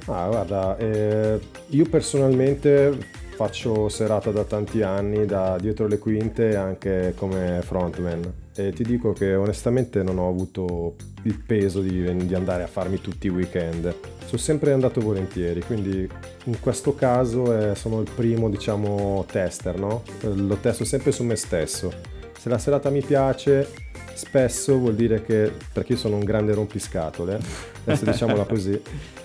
Ah, 0.05 0.27
guarda, 0.27 0.77
eh, 0.77 1.39
io 1.69 1.85
personalmente 1.85 3.19
faccio 3.35 3.89
serata 3.89 4.31
da 4.31 4.43
tanti 4.43 4.81
anni, 4.81 5.25
da 5.25 5.57
dietro 5.59 5.87
le 5.87 5.97
quinte 5.97 6.55
anche 6.55 7.13
come 7.15 7.61
frontman 7.63 8.41
e 8.53 8.73
ti 8.73 8.83
dico 8.83 9.13
che 9.13 9.33
onestamente 9.33 10.03
non 10.03 10.17
ho 10.17 10.27
avuto 10.27 10.95
il 11.23 11.37
peso 11.37 11.81
di, 11.81 12.25
di, 12.25 12.35
andare 12.35 12.63
a 12.63 12.67
farmi 12.67 12.99
tutti 12.99 13.27
i 13.27 13.29
weekend. 13.29 13.93
Sono 14.25 14.41
sempre 14.41 14.73
andato 14.73 14.99
volentieri, 14.99 15.61
quindi 15.61 16.07
in 16.45 16.59
questo 16.59 16.93
caso 16.93 17.71
eh, 17.71 17.75
sono 17.75 18.01
il 18.01 18.09
primo, 18.13 18.49
diciamo, 18.49 19.25
tester, 19.29 19.79
no? 19.79 20.03
Lo 20.21 20.55
testo 20.55 20.83
sempre 20.83 21.11
su 21.11 21.23
me 21.23 21.35
stesso. 21.35 21.93
Se 22.37 22.49
la 22.49 22.57
serata 22.57 22.89
mi 22.89 23.01
piace, 23.01 23.67
spesso 24.13 24.77
vuol 24.77 24.95
dire 24.95 25.21
che, 25.21 25.51
perché 25.71 25.93
io 25.93 25.97
sono 25.97 26.15
un 26.15 26.23
grande 26.23 26.53
rompiscatole, 26.53 27.39
adesso 27.83 28.03
diciamola 28.03 28.43
così, 28.43 28.81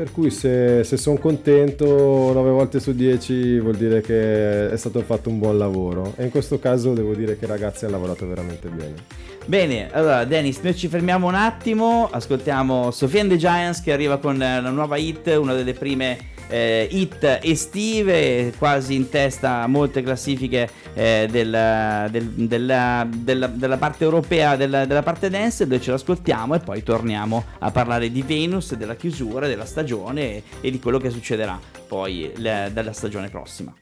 per 0.00 0.12
cui 0.12 0.30
se, 0.30 0.82
se 0.82 0.96
sono 0.96 1.18
contento 1.18 1.84
9 2.32 2.50
volte 2.52 2.80
su 2.80 2.94
10 2.94 3.60
vuol 3.60 3.76
dire 3.76 4.00
che 4.00 4.70
è 4.70 4.76
stato 4.78 5.02
fatto 5.02 5.28
un 5.28 5.38
buon 5.38 5.58
lavoro 5.58 6.14
e 6.16 6.24
in 6.24 6.30
questo 6.30 6.58
caso 6.58 6.94
devo 6.94 7.14
dire 7.14 7.38
che 7.38 7.44
ragazzi 7.44 7.84
hanno 7.84 7.96
lavorato 7.96 8.26
veramente 8.26 8.70
bene. 8.70 8.94
Bene, 9.44 9.90
allora 9.92 10.24
Dennis, 10.24 10.60
noi 10.60 10.74
ci 10.74 10.88
fermiamo 10.88 11.26
un 11.26 11.34
attimo, 11.34 12.08
ascoltiamo 12.10 12.90
Sofia 12.90 13.20
and 13.20 13.30
the 13.32 13.36
Giants 13.36 13.82
che 13.82 13.92
arriva 13.92 14.16
con 14.16 14.38
la 14.38 14.70
nuova 14.70 14.96
hit, 14.96 15.36
una 15.38 15.52
delle 15.52 15.74
prime 15.74 16.16
eh, 16.50 16.88
hit 16.90 17.38
estive, 17.42 18.52
quasi 18.58 18.94
in 18.94 19.08
testa 19.08 19.62
a 19.62 19.66
molte 19.66 20.02
classifiche 20.02 20.68
eh, 20.94 21.28
del, 21.30 22.08
del, 22.10 22.24
della, 22.26 23.08
della, 23.08 23.46
della, 23.46 23.76
parte 23.76 24.04
europea 24.04 24.56
della, 24.56 24.84
della 24.84 25.02
parte 25.02 25.30
dance, 25.30 25.66
dove 25.66 25.80
ce 25.80 25.92
l'ascoltiamo 25.92 26.54
e 26.54 26.58
poi 26.58 26.82
torniamo 26.82 27.44
a 27.58 27.70
parlare 27.70 28.10
di 28.10 28.22
Venus, 28.22 28.74
della 28.74 28.96
chiusura, 28.96 29.46
della 29.46 29.64
stagione 29.64 30.22
e, 30.22 30.42
e 30.60 30.70
di 30.70 30.78
quello 30.78 30.98
che 30.98 31.10
succederà 31.10 31.58
poi 31.86 32.32
le, 32.36 32.70
dalla 32.72 32.92
stagione 32.92 33.28
prossima. 33.28 33.74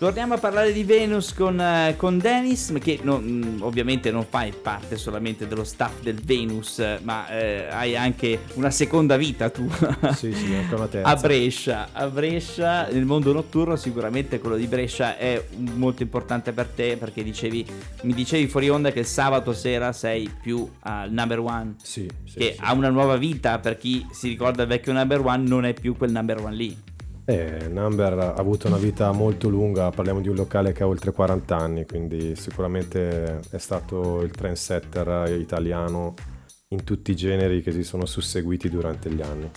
Torniamo 0.00 0.32
a 0.32 0.38
parlare 0.38 0.72
di 0.72 0.82
Venus 0.82 1.34
con, 1.34 1.58
uh, 1.58 1.94
con 1.94 2.16
Dennis, 2.16 2.72
che 2.80 3.00
non, 3.02 3.22
mm, 3.22 3.60
ovviamente 3.60 4.10
non 4.10 4.24
fai 4.24 4.50
parte 4.50 4.96
solamente 4.96 5.46
dello 5.46 5.62
staff 5.62 6.00
del 6.00 6.18
Venus, 6.24 6.82
ma 7.02 7.28
eh, 7.28 7.66
hai 7.68 7.94
anche 7.94 8.44
una 8.54 8.70
seconda 8.70 9.18
vita 9.18 9.50
tu. 9.50 9.68
sì, 10.16 10.32
sì, 10.32 10.54
anche 10.54 10.74
una 10.74 10.86
terza. 10.86 11.06
A 11.06 11.16
Brescia, 11.16 11.88
a 11.92 12.06
Brescia, 12.06 12.88
nel 12.88 13.04
mondo 13.04 13.30
notturno 13.34 13.76
sicuramente 13.76 14.38
quello 14.38 14.56
di 14.56 14.66
Brescia 14.66 15.18
è 15.18 15.44
molto 15.74 16.02
importante 16.02 16.52
per 16.52 16.68
te 16.68 16.96
perché 16.96 17.22
dicevi, 17.22 17.66
mi 18.04 18.14
dicevi 18.14 18.48
fuori 18.48 18.70
onda 18.70 18.92
che 18.92 19.00
il 19.00 19.06
sabato 19.06 19.52
sera 19.52 19.92
sei 19.92 20.34
più 20.40 20.66
al 20.78 21.12
number 21.12 21.40
one. 21.40 21.74
Sì, 21.82 22.08
sì 22.24 22.38
Che 22.38 22.54
sì. 22.54 22.58
ha 22.58 22.72
una 22.72 22.88
nuova 22.88 23.18
vita, 23.18 23.58
per 23.58 23.76
chi 23.76 24.06
si 24.12 24.28
ricorda 24.28 24.62
il 24.62 24.68
vecchio 24.68 24.94
number 24.94 25.20
one 25.20 25.46
non 25.46 25.66
è 25.66 25.74
più 25.74 25.94
quel 25.94 26.10
number 26.10 26.40
one 26.42 26.54
lì. 26.54 26.88
Eh, 27.24 27.68
Number 27.68 28.18
ha 28.18 28.34
avuto 28.34 28.66
una 28.66 28.76
vita 28.76 29.12
molto 29.12 29.48
lunga, 29.48 29.90
parliamo 29.90 30.20
di 30.20 30.28
un 30.28 30.34
locale 30.34 30.72
che 30.72 30.82
ha 30.82 30.86
oltre 30.86 31.12
40 31.12 31.56
anni, 31.56 31.86
quindi 31.86 32.34
sicuramente 32.34 33.40
è 33.50 33.58
stato 33.58 34.22
il 34.22 34.30
trendsetter 34.30 35.38
italiano 35.38 36.14
in 36.68 36.84
tutti 36.84 37.10
i 37.12 37.16
generi 37.16 37.62
che 37.62 37.72
si 37.72 37.84
sono 37.84 38.06
susseguiti 38.06 38.68
durante 38.68 39.10
gli 39.10 39.22
anni 39.22 39.50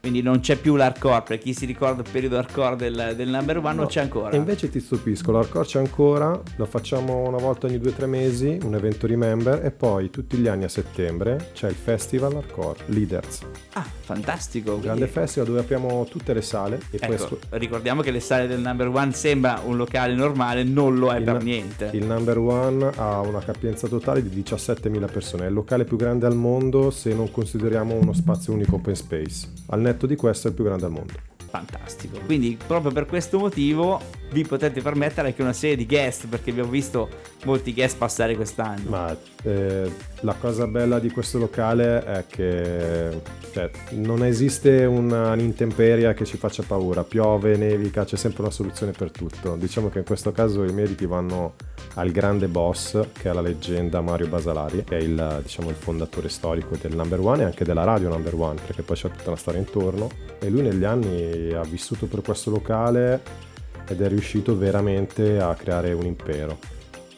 quindi 0.00 0.22
non 0.22 0.40
c'è 0.40 0.56
più 0.56 0.76
l'hardcore 0.76 1.22
per 1.22 1.38
chi 1.38 1.52
si 1.52 1.66
ricorda 1.66 2.02
il 2.02 2.08
periodo 2.10 2.38
hardcore 2.38 2.76
del, 2.76 3.14
del 3.16 3.28
number 3.28 3.58
one 3.58 3.70
no, 3.70 3.74
non 3.74 3.86
c'è 3.86 4.00
ancora. 4.00 4.30
E 4.30 4.36
invece 4.36 4.70
ti 4.70 4.80
stupisco 4.80 5.32
l'hardcore 5.32 5.66
c'è 5.66 5.78
ancora 5.78 6.40
lo 6.56 6.66
facciamo 6.66 7.26
una 7.28 7.38
volta 7.38 7.66
ogni 7.66 7.78
2-3 7.78 8.06
mesi 8.06 8.58
un 8.62 8.74
evento 8.74 9.06
remember 9.06 9.64
e 9.64 9.70
poi 9.70 10.10
tutti 10.10 10.36
gli 10.36 10.48
anni 10.48 10.64
a 10.64 10.68
settembre 10.68 11.50
c'è 11.52 11.68
il 11.68 11.74
festival 11.74 12.36
hardcore 12.36 12.78
Leaders. 12.86 13.40
Ah 13.72 13.86
fantastico 14.08 14.74
un 14.74 14.80
grande 14.80 15.06
festival 15.06 15.48
dove 15.48 15.60
apriamo 15.60 16.06
tutte 16.08 16.32
le 16.32 16.42
sale 16.42 16.80
e 16.90 16.98
ecco, 17.00 17.38
poi 17.48 17.58
ricordiamo 17.58 18.00
che 18.00 18.10
le 18.10 18.20
sale 18.20 18.46
del 18.46 18.60
number 18.60 18.88
one 18.88 19.12
sembra 19.12 19.60
un 19.64 19.76
locale 19.76 20.14
normale 20.14 20.62
non 20.64 20.96
lo 20.96 21.12
è 21.12 21.18
il, 21.18 21.24
per 21.24 21.42
niente. 21.42 21.90
il 21.92 22.06
number 22.06 22.38
one 22.38 22.90
ha 22.96 23.20
una 23.20 23.40
capienza 23.40 23.86
totale 23.86 24.26
di 24.26 24.42
17.000 24.42 25.10
persone 25.10 25.44
è 25.44 25.48
il 25.48 25.54
locale 25.54 25.84
più 25.84 25.96
grande 25.96 26.26
al 26.26 26.36
mondo 26.36 26.90
se 26.90 27.12
non 27.12 27.30
consideriamo 27.30 27.94
uno 27.94 28.12
spazio 28.12 28.52
unico 28.52 28.76
open 28.76 28.94
space. 28.94 29.48
Al 29.66 29.80
netto 29.88 30.06
di 30.06 30.16
questo 30.16 30.46
è 30.46 30.50
il 30.50 30.56
più 30.56 30.64
grande 30.64 30.86
al 30.86 30.92
mondo. 30.92 31.12
Fantastico. 31.50 32.18
Quindi 32.26 32.58
proprio 32.66 32.92
per 32.92 33.06
questo 33.06 33.38
motivo 33.38 34.00
vi 34.30 34.44
potete 34.44 34.82
permettere 34.82 35.28
anche 35.28 35.42
una 35.42 35.52
serie 35.52 35.76
di 35.76 35.86
guest 35.86 36.26
perché 36.26 36.50
abbiamo 36.50 36.70
visto 36.70 37.08
molti 37.44 37.72
guest 37.72 37.96
passare 37.96 38.36
quest'anno. 38.36 38.88
Ma 38.88 39.16
eh, 39.42 39.90
la 40.20 40.34
cosa 40.34 40.66
bella 40.66 40.98
di 40.98 41.10
questo 41.10 41.38
locale 41.38 42.04
è 42.04 42.24
che 42.26 43.20
cioè, 43.52 43.70
non 43.90 44.24
esiste 44.24 44.84
un'intemperia 44.84 46.12
che 46.14 46.24
ci 46.24 46.36
faccia 46.36 46.62
paura, 46.62 47.04
piove, 47.04 47.56
nevica, 47.56 48.04
c'è 48.04 48.16
sempre 48.16 48.42
una 48.42 48.50
soluzione 48.50 48.92
per 48.92 49.10
tutto. 49.10 49.56
Diciamo 49.56 49.88
che 49.88 49.98
in 49.98 50.04
questo 50.04 50.32
caso 50.32 50.64
i 50.64 50.72
meriti 50.72 51.06
vanno 51.06 51.54
al 51.94 52.10
grande 52.10 52.48
boss 52.48 53.00
che 53.12 53.30
è 53.30 53.32
la 53.32 53.40
leggenda 53.40 54.00
Mario 54.00 54.28
Basalari, 54.28 54.84
che 54.84 54.98
è 54.98 55.00
il, 55.00 55.40
diciamo, 55.42 55.70
il 55.70 55.76
fondatore 55.76 56.28
storico 56.28 56.76
del 56.80 56.94
number 56.94 57.20
one 57.20 57.42
e 57.42 57.46
anche 57.46 57.64
della 57.64 57.84
radio 57.84 58.08
number 58.08 58.34
one, 58.34 58.60
perché 58.64 58.82
poi 58.82 58.96
c'è 58.96 59.10
tutta 59.10 59.28
una 59.28 59.38
storia 59.38 59.60
intorno. 59.60 60.08
E 60.38 60.50
lui 60.50 60.62
negli 60.62 60.84
anni 60.84 61.52
ha 61.52 61.62
vissuto 61.62 62.06
per 62.06 62.22
questo 62.22 62.50
locale 62.50 63.46
ed 63.88 64.02
è 64.02 64.08
riuscito 64.08 64.56
veramente 64.56 65.38
a 65.40 65.54
creare 65.54 65.92
un 65.92 66.04
impero. 66.04 66.58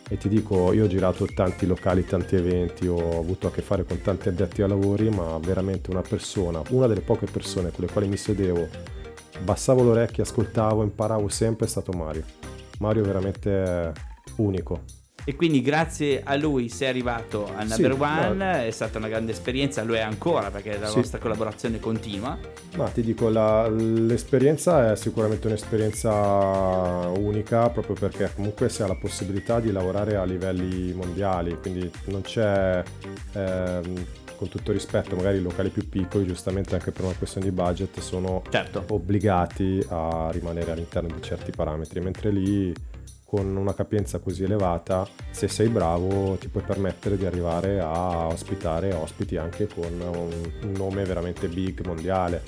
E 0.08 0.16
ti 0.16 0.28
dico, 0.28 0.72
io 0.72 0.84
ho 0.84 0.88
girato 0.88 1.26
tanti 1.26 1.66
locali, 1.66 2.04
tanti 2.04 2.34
eventi, 2.34 2.88
ho 2.88 3.18
avuto 3.18 3.46
a 3.46 3.52
che 3.52 3.62
fare 3.62 3.84
con 3.84 4.00
tanti 4.00 4.28
addetti 4.28 4.60
ai 4.62 4.68
lavori, 4.68 5.08
ma 5.08 5.38
veramente 5.38 5.90
una 5.90 6.00
persona, 6.00 6.60
una 6.70 6.88
delle 6.88 7.00
poche 7.00 7.26
persone 7.26 7.70
con 7.70 7.84
le 7.84 7.92
quali 7.92 8.08
mi 8.08 8.16
sedevo, 8.16 8.66
abbassavo 9.38 9.82
l'orecchio, 9.82 10.24
ascoltavo, 10.24 10.82
imparavo 10.82 11.28
sempre, 11.28 11.66
è 11.66 11.68
stato 11.68 11.92
Mario. 11.92 12.24
Mario 12.78 13.02
è 13.02 13.06
veramente 13.06 13.92
unico. 14.36 14.82
E 15.24 15.36
quindi 15.36 15.60
grazie 15.60 16.22
a 16.24 16.34
lui 16.34 16.68
sei 16.68 16.88
arrivato 16.88 17.50
al 17.54 17.68
Sì, 17.70 17.82
number 17.82 18.00
one, 18.00 18.34
no. 18.34 18.52
è 18.64 18.70
stata 18.70 18.98
una 18.98 19.08
grande 19.08 19.32
esperienza, 19.32 19.82
lo 19.84 19.94
è 19.94 20.00
ancora 20.00 20.50
perché 20.50 20.78
la 20.78 20.88
Sì. 20.88 20.96
vostra 20.96 21.18
collaborazione 21.18 21.78
continua. 21.78 22.38
Ma 22.76 22.88
ti 22.88 23.02
dico, 23.02 23.28
la- 23.28 23.68
l'esperienza 23.68 24.92
è 24.92 24.96
sicuramente 24.96 25.46
un'esperienza 25.46 26.10
unica 27.16 27.68
proprio 27.70 27.94
perché 27.94 28.30
comunque 28.34 28.68
si 28.68 28.82
ha 28.82 28.86
la 28.86 28.96
possibilità 28.96 29.60
di 29.60 29.70
lavorare 29.72 30.16
a 30.16 30.24
livelli 30.24 30.92
mondiali, 30.92 31.56
quindi 31.60 31.90
non 32.06 32.22
c'è, 32.22 32.82
ehm, 33.34 34.04
con 34.36 34.48
tutto 34.48 34.72
rispetto, 34.72 35.14
magari 35.16 35.36
i 35.36 35.42
locali 35.42 35.68
più 35.68 35.86
piccoli, 35.86 36.26
giustamente 36.26 36.74
anche 36.74 36.92
per 36.92 37.04
una 37.04 37.12
questione 37.14 37.46
di 37.46 37.52
budget, 37.52 37.98
sono 38.00 38.42
Certo. 38.48 38.84
obbligati 38.88 39.84
a 39.88 40.28
rimanere 40.32 40.72
all'interno 40.72 41.14
di 41.14 41.20
certi 41.20 41.50
parametri, 41.50 42.00
mentre 42.00 42.30
lì 42.30 42.72
con 43.30 43.56
una 43.56 43.74
capienza 43.74 44.18
così 44.18 44.42
elevata, 44.42 45.06
se 45.30 45.46
sei 45.46 45.68
bravo, 45.68 46.34
ti 46.34 46.48
puoi 46.48 46.64
permettere 46.64 47.16
di 47.16 47.26
arrivare 47.26 47.78
a 47.78 48.26
ospitare 48.26 48.92
ospiti 48.92 49.36
anche 49.36 49.68
con 49.68 50.00
un, 50.00 50.72
nome 50.76 51.04
veramente 51.04 51.46
big 51.46 51.86
mondiale. 51.86 52.42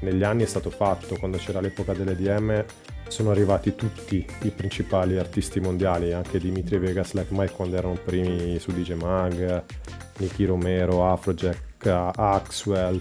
Negli 0.00 0.24
anni 0.24 0.42
è 0.42 0.46
stato 0.46 0.70
fatto, 0.70 1.14
quando 1.20 1.36
c'era 1.36 1.60
l'epoca 1.60 1.92
dell'EDM 1.92 2.64
sono 3.06 3.30
arrivati 3.30 3.76
tutti 3.76 4.26
i 4.42 4.50
principali 4.50 5.18
artisti 5.18 5.60
mondiali, 5.60 6.12
anche 6.12 6.40
Dimitri 6.40 6.78
Vegas, 6.78 7.12
Like 7.12 7.28
Mike 7.32 7.52
quando 7.52 7.76
erano 7.76 7.96
primi 8.04 8.58
su 8.58 8.72
DJ 8.72 8.94
Mag, 8.94 9.62
Nicky 10.18 10.46
Romero, 10.46 11.12
Afrojack, 11.12 11.86
Axwell, 11.86 13.00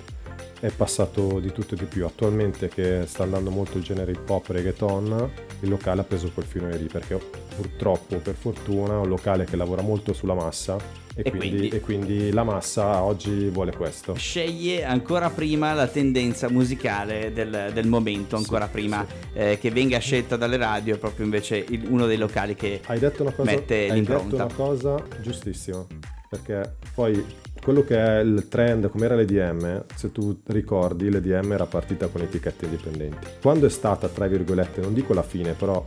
è 0.60 0.69
passato 0.69 1.39
di 1.39 1.52
tutto 1.52 1.74
e 1.74 1.78
di 1.80 1.86
più. 1.86 2.06
Attualmente 2.06 2.67
che 2.67 3.06
sta 3.08 3.24
andando 3.24 3.50
molto 3.50 3.80
il 3.80 3.84
genere 3.84 4.12
hip 4.12 4.30
hop 4.30 4.50
reggaeton, 4.50 5.32
il 5.63 5.69
locale 5.69 6.02
ha 6.02 6.04
preso 6.04 6.30
quel 6.34 6.45
filone 6.45 6.78
lì 6.78 6.86
perché 6.86 7.17
purtroppo, 7.56 8.17
per 8.17 8.36
fortuna, 8.36 8.93
è 8.93 8.97
un 8.97 9.08
locale 9.08 9.45
che 9.45 9.56
lavora 9.56 9.82
molto 9.82 10.12
sulla 10.13 10.34
massa 10.34 10.76
e, 11.15 11.21
E 11.26 11.30
quindi, 11.30 11.49
quindi? 11.49 11.69
e 11.69 11.80
quindi 11.80 12.32
la 12.32 12.43
massa 12.43 13.02
oggi 13.04 13.47
vuole 13.49 13.71
questo. 13.73 14.13
Sceglie 14.15 14.84
ancora 14.84 15.30
prima 15.30 15.73
la 15.73 15.88
tendenza 15.88 16.49
musicale 16.49 17.32
del, 17.34 17.71
del 17.73 17.88
momento, 17.88 18.36
ancora 18.36 18.65
Sì, 18.65 18.71
prima 18.71 19.06
sì. 19.08 19.38
eh, 19.39 19.58
che 19.60 19.71
venga 19.71 19.99
scelta 19.99 20.36
dalle 20.36 20.58
radio, 20.58 20.95
è 20.95 20.97
proprio 20.97 21.23
invece 21.26 21.58
il- 21.69 21.86
uno 21.88 22.06
dei 22.08 22.17
locali 22.17 22.56
che 22.56 22.82
Hai 22.86 22.99
detto 22.99 23.21
una 23.21 23.32
cosa, 23.32 23.49
mette 23.52 23.76
hai 23.76 23.91
l'impronta. 23.93 24.23
detto 24.23 24.36
una 24.43 24.54
cosa 24.54 25.04
giustissima, 25.21 25.86
perché 26.30 26.76
poi 26.93 27.23
quello 27.63 27.84
che 27.84 27.97
è 27.97 28.19
il 28.19 28.47
trend, 28.49 28.89
come 28.89 29.06
era 29.06 29.15
l'EDM, 29.15 29.86
se 29.95 30.12
tu 30.12 30.41
ricordi, 30.47 31.10
l'EDM 31.10 31.54
era 31.54 31.65
partita 31.65 32.08
con 32.08 32.21
etichette 32.21 32.65
indipendenti. 32.65 33.28
Quando 33.41 33.65
è 33.65 33.69
stata, 33.69 34.10
tra 34.10 34.28
virgolette, 34.28 34.82
non 34.82 34.93
dico 34.93 35.13
la 35.13 35.23
fine, 35.23 35.54
però 35.54 35.84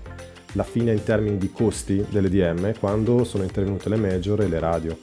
la 0.52 0.62
fine 0.64 0.92
in 0.92 1.02
termini 1.04 1.36
di 1.36 1.52
costi 1.52 2.04
dell'EDM, 2.08 2.78
quando 2.78 3.24
sono 3.24 3.44
intervenute 3.44 3.90
le 3.90 3.96
major 3.96 4.40
e 4.40 4.48
le 4.48 4.58
radio. 4.58 4.98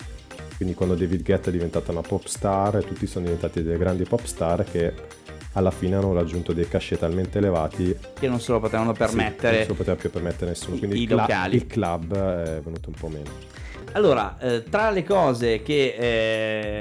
Quindi 0.56 0.74
quando 0.74 0.96
David 0.96 1.24
Guetta 1.24 1.50
è 1.50 1.52
diventata 1.52 1.92
una 1.92 2.02
pop 2.02 2.26
star 2.26 2.78
e 2.78 2.82
tutti 2.82 3.06
sono 3.06 3.26
diventati 3.26 3.62
delle 3.62 3.78
grandi 3.78 4.04
pop 4.04 4.24
star 4.24 4.64
che 4.64 4.94
alla 5.54 5.72
fine 5.72 5.96
hanno 5.96 6.14
raggiunto 6.14 6.54
dei 6.54 6.68
cachet 6.68 7.00
talmente 7.00 7.38
elevati 7.38 7.96
che 8.20 8.28
non 8.28 8.40
se 8.40 8.52
lo 8.52 8.60
potevano 8.60 8.94
sì, 8.94 9.00
non 9.00 9.08
permettere. 9.08 9.62
se 9.64 9.68
lo 9.68 9.74
poteva 9.76 9.96
più 9.96 10.10
permettere 10.10 10.52
nessuno. 10.52 10.78
Quindi 10.78 11.00
i 11.00 11.04
il, 11.04 11.10
locali. 11.10 11.56
il 11.56 11.68
club 11.68 12.16
è 12.16 12.60
venuto 12.62 12.90
un 12.90 12.96
po' 13.00 13.08
meno. 13.10 13.30
Allora, 13.96 14.38
eh, 14.40 14.64
tra 14.64 14.90
le 14.90 15.04
cose 15.04 15.62
che 15.62 15.96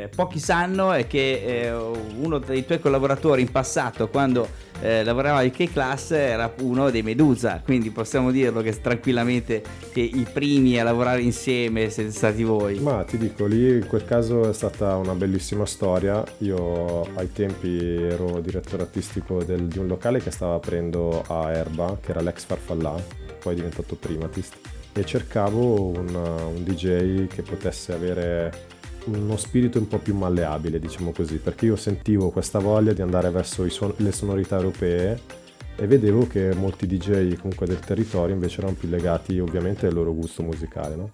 eh, 0.05 0.09
pochi 0.15 0.39
sanno 0.39 0.93
è 0.93 1.07
che 1.07 1.67
eh, 1.67 1.73
uno 1.73 2.39
dei 2.39 2.65
tuoi 2.65 2.81
collaboratori 2.81 3.43
in 3.43 3.51
passato, 3.51 4.09
quando 4.09 4.49
eh, 4.81 5.05
lavorava 5.05 5.41
al 5.41 5.51
K-Class, 5.51 6.13
era 6.13 6.51
uno 6.61 6.89
dei 6.89 7.03
Medusa, 7.03 7.61
quindi 7.63 7.91
possiamo 7.91 8.31
dirlo 8.31 8.63
che 8.63 8.81
tranquillamente 8.81 9.63
che 9.93 10.01
i 10.01 10.27
primi 10.33 10.81
a 10.81 10.85
lavorare 10.85 11.21
insieme 11.21 11.91
siete 11.91 12.13
stati 12.13 12.45
voi. 12.45 12.79
Ma 12.79 13.05
ti 13.05 13.19
dico, 13.19 13.45
lì 13.45 13.69
in 13.75 13.87
quel 13.87 14.07
caso 14.07 14.49
è 14.49 14.55
stata 14.55 14.97
una 14.97 15.13
bellissima 15.13 15.67
storia. 15.67 16.25
Io 16.39 17.03
ai 17.17 17.31
tempi 17.31 17.77
ero 17.79 18.41
direttore 18.41 18.85
artistico 18.85 19.45
del- 19.45 19.67
di 19.67 19.79
un 19.79 19.87
locale 19.87 20.21
che 20.23 20.31
stava 20.31 20.55
aprendo 20.55 21.23
a 21.29 21.53
Erba, 21.53 21.99
che 22.01 22.11
era 22.11 22.23
l'ex 22.23 22.47
Farfallà, 22.47 22.95
poi 23.39 23.53
è 23.53 23.57
diventato 23.57 23.97
Primatist, 23.97 24.57
e 24.93 25.05
cercavo 25.05 25.89
un, 25.89 26.15
un 26.15 26.65
DJ 26.65 27.27
che 27.27 27.43
potesse 27.43 27.93
avere 27.93 28.71
uno 29.07 29.37
spirito 29.37 29.79
un 29.79 29.89
po' 29.89 29.99
più 29.99 30.15
malleabile, 30.15 30.79
diciamo 30.79 31.13
così, 31.13 31.37
perché 31.37 31.67
io 31.67 31.77
sentivo 31.77 32.31
questa 32.31 32.59
voglia 32.59 32.93
di 32.93 33.03
andare 33.03 33.31
verso 33.31 33.65
i 33.65 33.71
suon- 33.71 33.95
le 33.97 34.13
sonorità 34.13 34.57
europee 34.57 35.41
e 35.77 35.87
vedevo 35.87 36.27
che 36.27 36.55
molti 36.55 36.87
DJ 36.87 37.37
comunque 37.37 37.67
del 37.67 37.81
territorio 37.81 38.35
invece 38.35 38.59
erano 38.59 38.75
più 38.75 38.89
legati 38.89 39.39
ovviamente 39.39 39.87
al 39.87 39.95
loro 39.95 40.15
gusto 40.15 40.43
musicale, 40.43 40.95
no? 40.95 41.11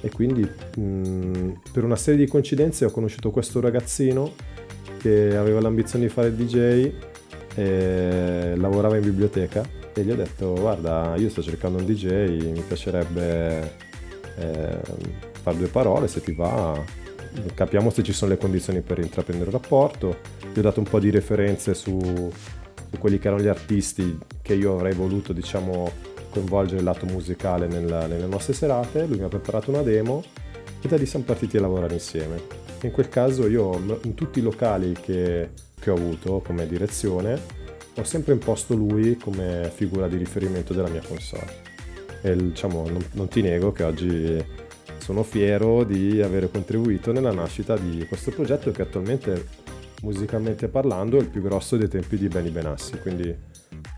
E 0.00 0.10
quindi 0.10 0.42
mh, 0.42 1.60
per 1.72 1.84
una 1.84 1.96
serie 1.96 2.24
di 2.24 2.30
coincidenze 2.30 2.84
ho 2.84 2.90
conosciuto 2.90 3.30
questo 3.30 3.60
ragazzino 3.60 4.32
che 4.98 5.36
aveva 5.36 5.60
l'ambizione 5.60 6.06
di 6.06 6.10
fare 6.10 6.28
il 6.28 6.34
DJ 6.34 6.90
e 7.54 8.54
lavorava 8.56 8.96
in 8.96 9.02
biblioteca 9.02 9.78
e 9.92 10.02
gli 10.02 10.10
ho 10.10 10.16
detto 10.16 10.54
guarda 10.54 11.14
io 11.16 11.28
sto 11.28 11.42
cercando 11.42 11.78
un 11.78 11.84
DJ, 11.84 12.50
mi 12.50 12.62
piacerebbe 12.66 13.76
eh, 14.36 14.80
fare 15.42 15.56
due 15.56 15.68
parole 15.68 16.08
se 16.08 16.20
ti 16.22 16.32
va, 16.32 16.82
capiamo 17.54 17.90
se 17.90 18.02
ci 18.02 18.12
sono 18.12 18.30
le 18.30 18.38
condizioni 18.38 18.80
per 18.80 18.98
intraprendere 18.98 19.50
un 19.50 19.56
rapporto, 19.60 20.16
gli 20.52 20.58
ho 20.58 20.62
dato 20.62 20.80
un 20.80 20.86
po' 20.86 21.00
di 21.00 21.10
referenze 21.10 21.74
su, 21.74 21.98
su 21.98 22.98
quelli 22.98 23.18
che 23.18 23.28
erano 23.28 23.42
gli 23.42 23.48
artisti 23.48 24.18
che 24.42 24.54
io 24.54 24.74
avrei 24.74 24.94
voluto 24.94 25.32
diciamo 25.32 26.08
coinvolgere 26.30 26.78
il 26.78 26.84
lato 26.84 27.06
musicale 27.06 27.66
nella- 27.66 28.06
nelle 28.06 28.26
nostre 28.26 28.52
serate, 28.52 29.06
lui 29.06 29.18
mi 29.18 29.24
ha 29.24 29.28
preparato 29.28 29.70
una 29.70 29.82
demo 29.82 30.22
e 30.80 30.88
da 30.88 30.96
lì 30.96 31.04
siamo 31.04 31.24
partiti 31.24 31.56
a 31.56 31.60
lavorare 31.60 31.94
insieme. 31.94 32.40
In 32.82 32.92
quel 32.92 33.08
caso 33.08 33.46
io 33.46 33.98
in 34.04 34.14
tutti 34.14 34.38
i 34.38 34.42
locali 34.42 34.92
che, 34.92 35.50
che 35.78 35.90
ho 35.90 35.94
avuto 35.94 36.40
come 36.40 36.66
direzione 36.66 37.58
ho 37.94 38.04
sempre 38.04 38.32
imposto 38.32 38.74
lui 38.74 39.16
come 39.16 39.70
figura 39.74 40.08
di 40.08 40.16
riferimento 40.16 40.72
della 40.72 40.88
mia 40.88 41.02
console. 41.06 41.68
E 42.22 42.36
diciamo, 42.36 42.88
non, 42.88 43.04
non 43.12 43.28
ti 43.28 43.42
nego 43.42 43.72
che 43.72 43.82
oggi 43.82 44.44
sono 44.98 45.22
fiero 45.22 45.84
di 45.84 46.20
aver 46.20 46.50
contribuito 46.50 47.12
nella 47.12 47.32
nascita 47.32 47.76
di 47.76 48.06
questo 48.06 48.30
progetto 48.30 48.70
che 48.70 48.82
attualmente 48.82 49.46
musicalmente 50.02 50.68
parlando 50.68 51.18
è 51.18 51.20
il 51.20 51.28
più 51.28 51.42
grosso 51.42 51.76
dei 51.76 51.88
tempi 51.88 52.16
di 52.16 52.28
Benny 52.28 52.50
Benassi, 52.50 52.98
quindi 52.98 53.34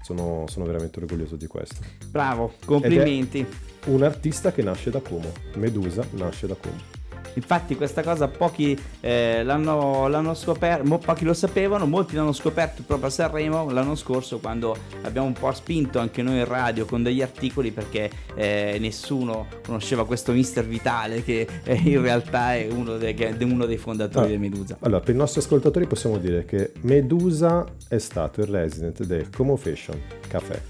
sono, 0.03 0.47
sono 0.49 0.65
veramente 0.65 0.99
orgoglioso 1.01 1.37
di 1.37 1.47
questo. 1.47 1.81
Bravo, 2.09 2.55
complimenti. 2.65 3.45
Un 3.87 4.03
artista 4.03 4.53
che 4.53 4.63
nasce 4.63 4.91
da 4.91 5.01
Como, 5.01 5.33
Medusa 5.57 6.05
nasce 6.13 6.47
da 6.47 6.55
Como. 6.55 7.02
Infatti 7.35 7.77
questa 7.77 8.03
cosa 8.03 8.29
pochi 8.29 8.79
eh, 9.01 9.43
l'hanno, 9.43 10.07
l'hanno 10.09 10.35
scoperto, 10.35 10.99
pochi 10.99 11.25
lo 11.25 11.33
sapevano, 11.35 11.87
molti 11.87 12.15
l'hanno 12.15 12.33
scoperto 12.33 12.83
proprio 12.87 13.09
a 13.09 13.11
Sanremo 13.11 13.71
l'anno 13.71 13.95
scorso 13.95 14.39
quando 14.39 14.77
abbiamo 15.03 15.27
un 15.27 15.33
po' 15.33 15.51
spinto 15.53 15.99
anche 15.99 16.23
noi 16.23 16.39
in 16.39 16.45
radio 16.45 16.85
con 16.85 17.03
degli 17.03 17.23
articoli 17.23 17.71
perché 17.71 18.11
eh, 18.35 18.77
nessuno 18.81 19.47
conosceva 19.65 20.05
questo 20.07 20.33
Mister 20.33 20.67
Vitale 20.67 21.23
che 21.23 21.47
eh, 21.65 21.75
in 21.85 22.01
realtà 22.03 22.55
è 22.55 22.69
uno, 22.71 22.97
dei- 22.99 23.15
che 23.15 23.29
è 23.37 23.43
uno 23.45 23.65
dei 23.67 23.79
fondatori 23.79 24.27
Ah. 24.27 24.29
di 24.29 24.39
Medusa. 24.39 24.77
Allora, 24.81 25.01
per 25.01 25.15
i 25.15 25.19
nostri 25.19 25.41
ascoltatori 25.41 25.87
possiamo 25.87 26.19
dire 26.19 26.45
che 26.45 26.73
Medusa 26.83 27.65
è 27.89 27.99
stato 27.99 28.41
il 28.41 28.47
resident 28.49 29.03
del 29.05 29.29
Como 29.31 29.57
Fashion 29.57 29.99
Café, 30.29 30.61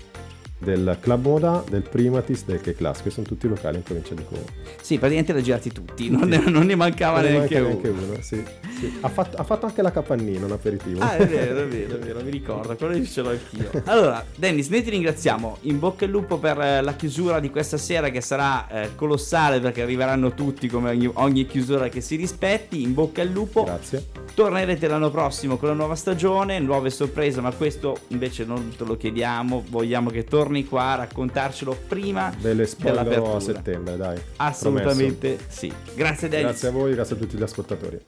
del 0.62 0.96
Club 1.00 1.24
Moda, 1.24 1.64
del 1.68 1.82
Primatis, 1.82 2.44
del 2.44 2.60
K-Class, 2.60 3.02
che 3.02 3.10
sono 3.10 3.26
tutti 3.26 3.48
locali 3.48 3.76
in 3.76 3.82
provincia 3.82 4.14
di 4.14 4.22
Como. 4.24 4.42
Sì, 4.80 4.98
praticamente 4.98 5.32
li 5.32 5.38
ha 5.40 5.42
girati 5.42 5.72
tutti, 5.72 6.08
non 6.10 6.28
ne, 6.28 6.38
non 6.48 6.66
ne 6.66 6.74
mancava 6.74 7.20
Non 7.20 7.30
ne 7.30 7.36
neanche, 7.38 7.60
manca 7.60 7.88
uno. 7.88 7.90
neanche 7.90 8.04
uno, 8.12 8.16
sì, 8.22 8.42
sì. 8.90 8.98
Ha, 9.00 9.08
fatto, 9.08 9.36
ha 9.36 9.44
fatto 9.44 9.66
anche 9.66 9.82
la 9.82 9.90
capannina, 9.90 10.46
un 10.46 10.52
aperitivo. 10.52 11.00
Ah, 11.00 11.16
è 11.16 11.26
vero, 11.26 11.60
è 11.60 11.66
vero, 11.66 11.96
è 11.96 11.98
vero, 12.04 12.22
mi 12.22 12.30
ricordo, 12.30 12.74
quello 12.76 12.94
lì 12.94 13.06
ce 13.06 13.22
l'ho 13.22 13.30
anch'io. 13.30 13.70
Allora, 13.84 14.24
Dennis, 14.34 14.68
noi 14.68 14.82
ti 14.82 14.90
ringraziamo. 14.90 15.58
In 15.62 15.78
bocca 15.78 16.04
al 16.04 16.10
lupo 16.10 16.38
per 16.38 16.60
eh, 16.60 16.80
la 16.82 16.94
chiusura 16.94 17.40
di 17.40 17.50
questa 17.50 17.76
sera 17.76 18.08
che 18.10 18.20
sarà 18.20 18.68
eh, 18.68 18.94
colossale 18.94 19.60
perché 19.60 19.82
arriveranno 19.82 20.34
tutti 20.34 20.68
come 20.68 20.90
ogni, 20.90 21.10
ogni 21.14 21.46
chiusura 21.46 21.88
che 21.88 22.00
si 22.00 22.16
rispetti. 22.16 22.82
In 22.82 22.94
bocca 22.94 23.22
al 23.22 23.28
lupo. 23.28 23.64
Grazie. 23.64 24.06
Tornerete 24.34 24.88
l'anno 24.88 25.10
prossimo 25.10 25.56
con 25.56 25.68
la 25.68 25.74
nuova 25.74 25.94
stagione, 25.94 26.58
nuove 26.58 26.90
sorprese, 26.90 27.40
ma 27.40 27.52
questo 27.52 27.98
invece 28.08 28.44
non 28.44 28.74
te 28.76 28.84
lo 28.84 28.96
chiediamo. 28.96 29.64
Vogliamo 29.68 30.10
che 30.10 30.24
torni 30.24 30.64
qua 30.64 30.92
a 30.92 30.94
raccontarcelo 30.96 31.76
prima 31.86 32.32
Ve 32.40 32.54
le 32.54 32.66
spoilerò 32.66 33.36
a 33.36 33.40
settembre, 33.40 33.96
dai. 33.96 34.20
Assolutamente 34.36 35.38
sì. 35.48 35.72
Grazie 35.94 35.94
Promesso. 35.94 36.28
Dennis. 36.28 36.42
Grazie 36.42 36.68
a 36.68 36.70
voi, 36.72 36.92
grazie 36.94 37.16
a 37.16 37.18
tutti 37.18 37.36
gli 37.36 37.42
ascoltatori. 37.42 38.00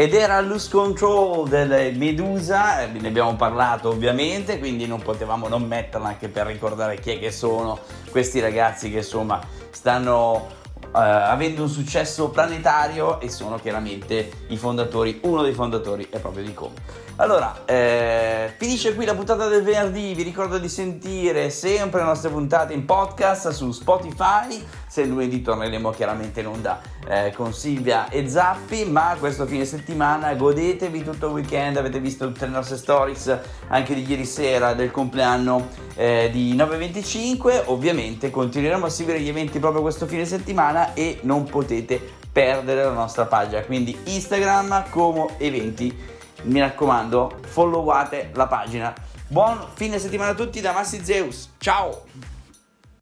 Ed 0.00 0.14
era 0.14 0.40
Loose 0.40 0.70
Control 0.70 1.46
del 1.46 1.94
Medusa, 1.94 2.80
eh, 2.80 2.86
ne 2.86 3.08
abbiamo 3.08 3.36
parlato 3.36 3.90
ovviamente, 3.90 4.58
quindi 4.58 4.86
non 4.86 5.02
potevamo 5.02 5.46
non 5.46 5.64
metterla 5.64 6.08
anche 6.08 6.28
per 6.30 6.46
ricordare 6.46 6.98
chi 6.98 7.10
è 7.10 7.18
che 7.18 7.30
sono 7.30 7.78
questi 8.10 8.40
ragazzi 8.40 8.90
che 8.90 8.96
insomma 8.96 9.38
stanno 9.68 10.46
eh, 10.84 10.88
avendo 10.92 11.64
un 11.64 11.68
successo 11.68 12.30
planetario 12.30 13.20
e 13.20 13.28
sono 13.28 13.58
chiaramente 13.58 14.30
i 14.48 14.56
fondatori, 14.56 15.20
uno 15.24 15.42
dei 15.42 15.52
fondatori 15.52 16.08
è 16.08 16.18
proprio 16.18 16.44
di 16.44 16.54
Com. 16.54 16.72
Allora, 17.16 17.64
eh, 17.66 18.54
finisce 18.56 18.94
qui 18.94 19.04
la 19.04 19.14
puntata 19.14 19.48
del 19.48 19.62
venerdì, 19.62 20.14
vi 20.14 20.22
ricordo 20.22 20.56
di 20.56 20.70
sentire 20.70 21.50
sempre 21.50 22.00
le 22.00 22.06
nostre 22.06 22.30
puntate 22.30 22.72
in 22.72 22.86
podcast 22.86 23.50
su 23.50 23.70
Spotify, 23.72 24.64
se 24.90 25.04
lunedì 25.04 25.40
torneremo 25.40 25.90
chiaramente 25.90 26.40
in 26.40 26.48
onda 26.48 26.80
eh, 27.06 27.32
con 27.36 27.54
Silvia 27.54 28.08
e 28.08 28.28
Zappi, 28.28 28.86
ma 28.86 29.14
questo 29.20 29.46
fine 29.46 29.64
settimana 29.64 30.34
godetevi 30.34 31.04
tutto 31.04 31.28
il 31.28 31.34
weekend, 31.34 31.76
avete 31.76 32.00
visto 32.00 32.26
tutte 32.26 32.46
le 32.46 32.50
nostre 32.50 32.76
stories 32.76 33.38
anche 33.68 33.94
di 33.94 34.04
ieri 34.04 34.24
sera 34.24 34.74
del 34.74 34.90
compleanno 34.90 35.68
eh, 35.94 36.28
di 36.32 36.56
925, 36.56 37.62
ovviamente 37.66 38.30
continueremo 38.30 38.86
a 38.86 38.90
seguire 38.90 39.20
gli 39.20 39.28
eventi 39.28 39.60
proprio 39.60 39.80
questo 39.80 40.08
fine 40.08 40.24
settimana 40.24 40.92
e 40.94 41.20
non 41.22 41.44
potete 41.44 42.00
perdere 42.32 42.82
la 42.82 42.90
nostra 42.90 43.26
pagina, 43.26 43.62
quindi 43.62 43.96
Instagram 44.06 44.90
come 44.90 45.36
eventi, 45.38 45.96
mi 46.42 46.58
raccomando, 46.58 47.38
followate 47.46 48.30
la 48.34 48.48
pagina. 48.48 48.92
Buon 49.28 49.66
fine 49.74 50.00
settimana 50.00 50.32
a 50.32 50.34
tutti 50.34 50.60
da 50.60 50.72
Massi 50.72 51.04
Zeus, 51.04 51.52
ciao! 51.58 52.29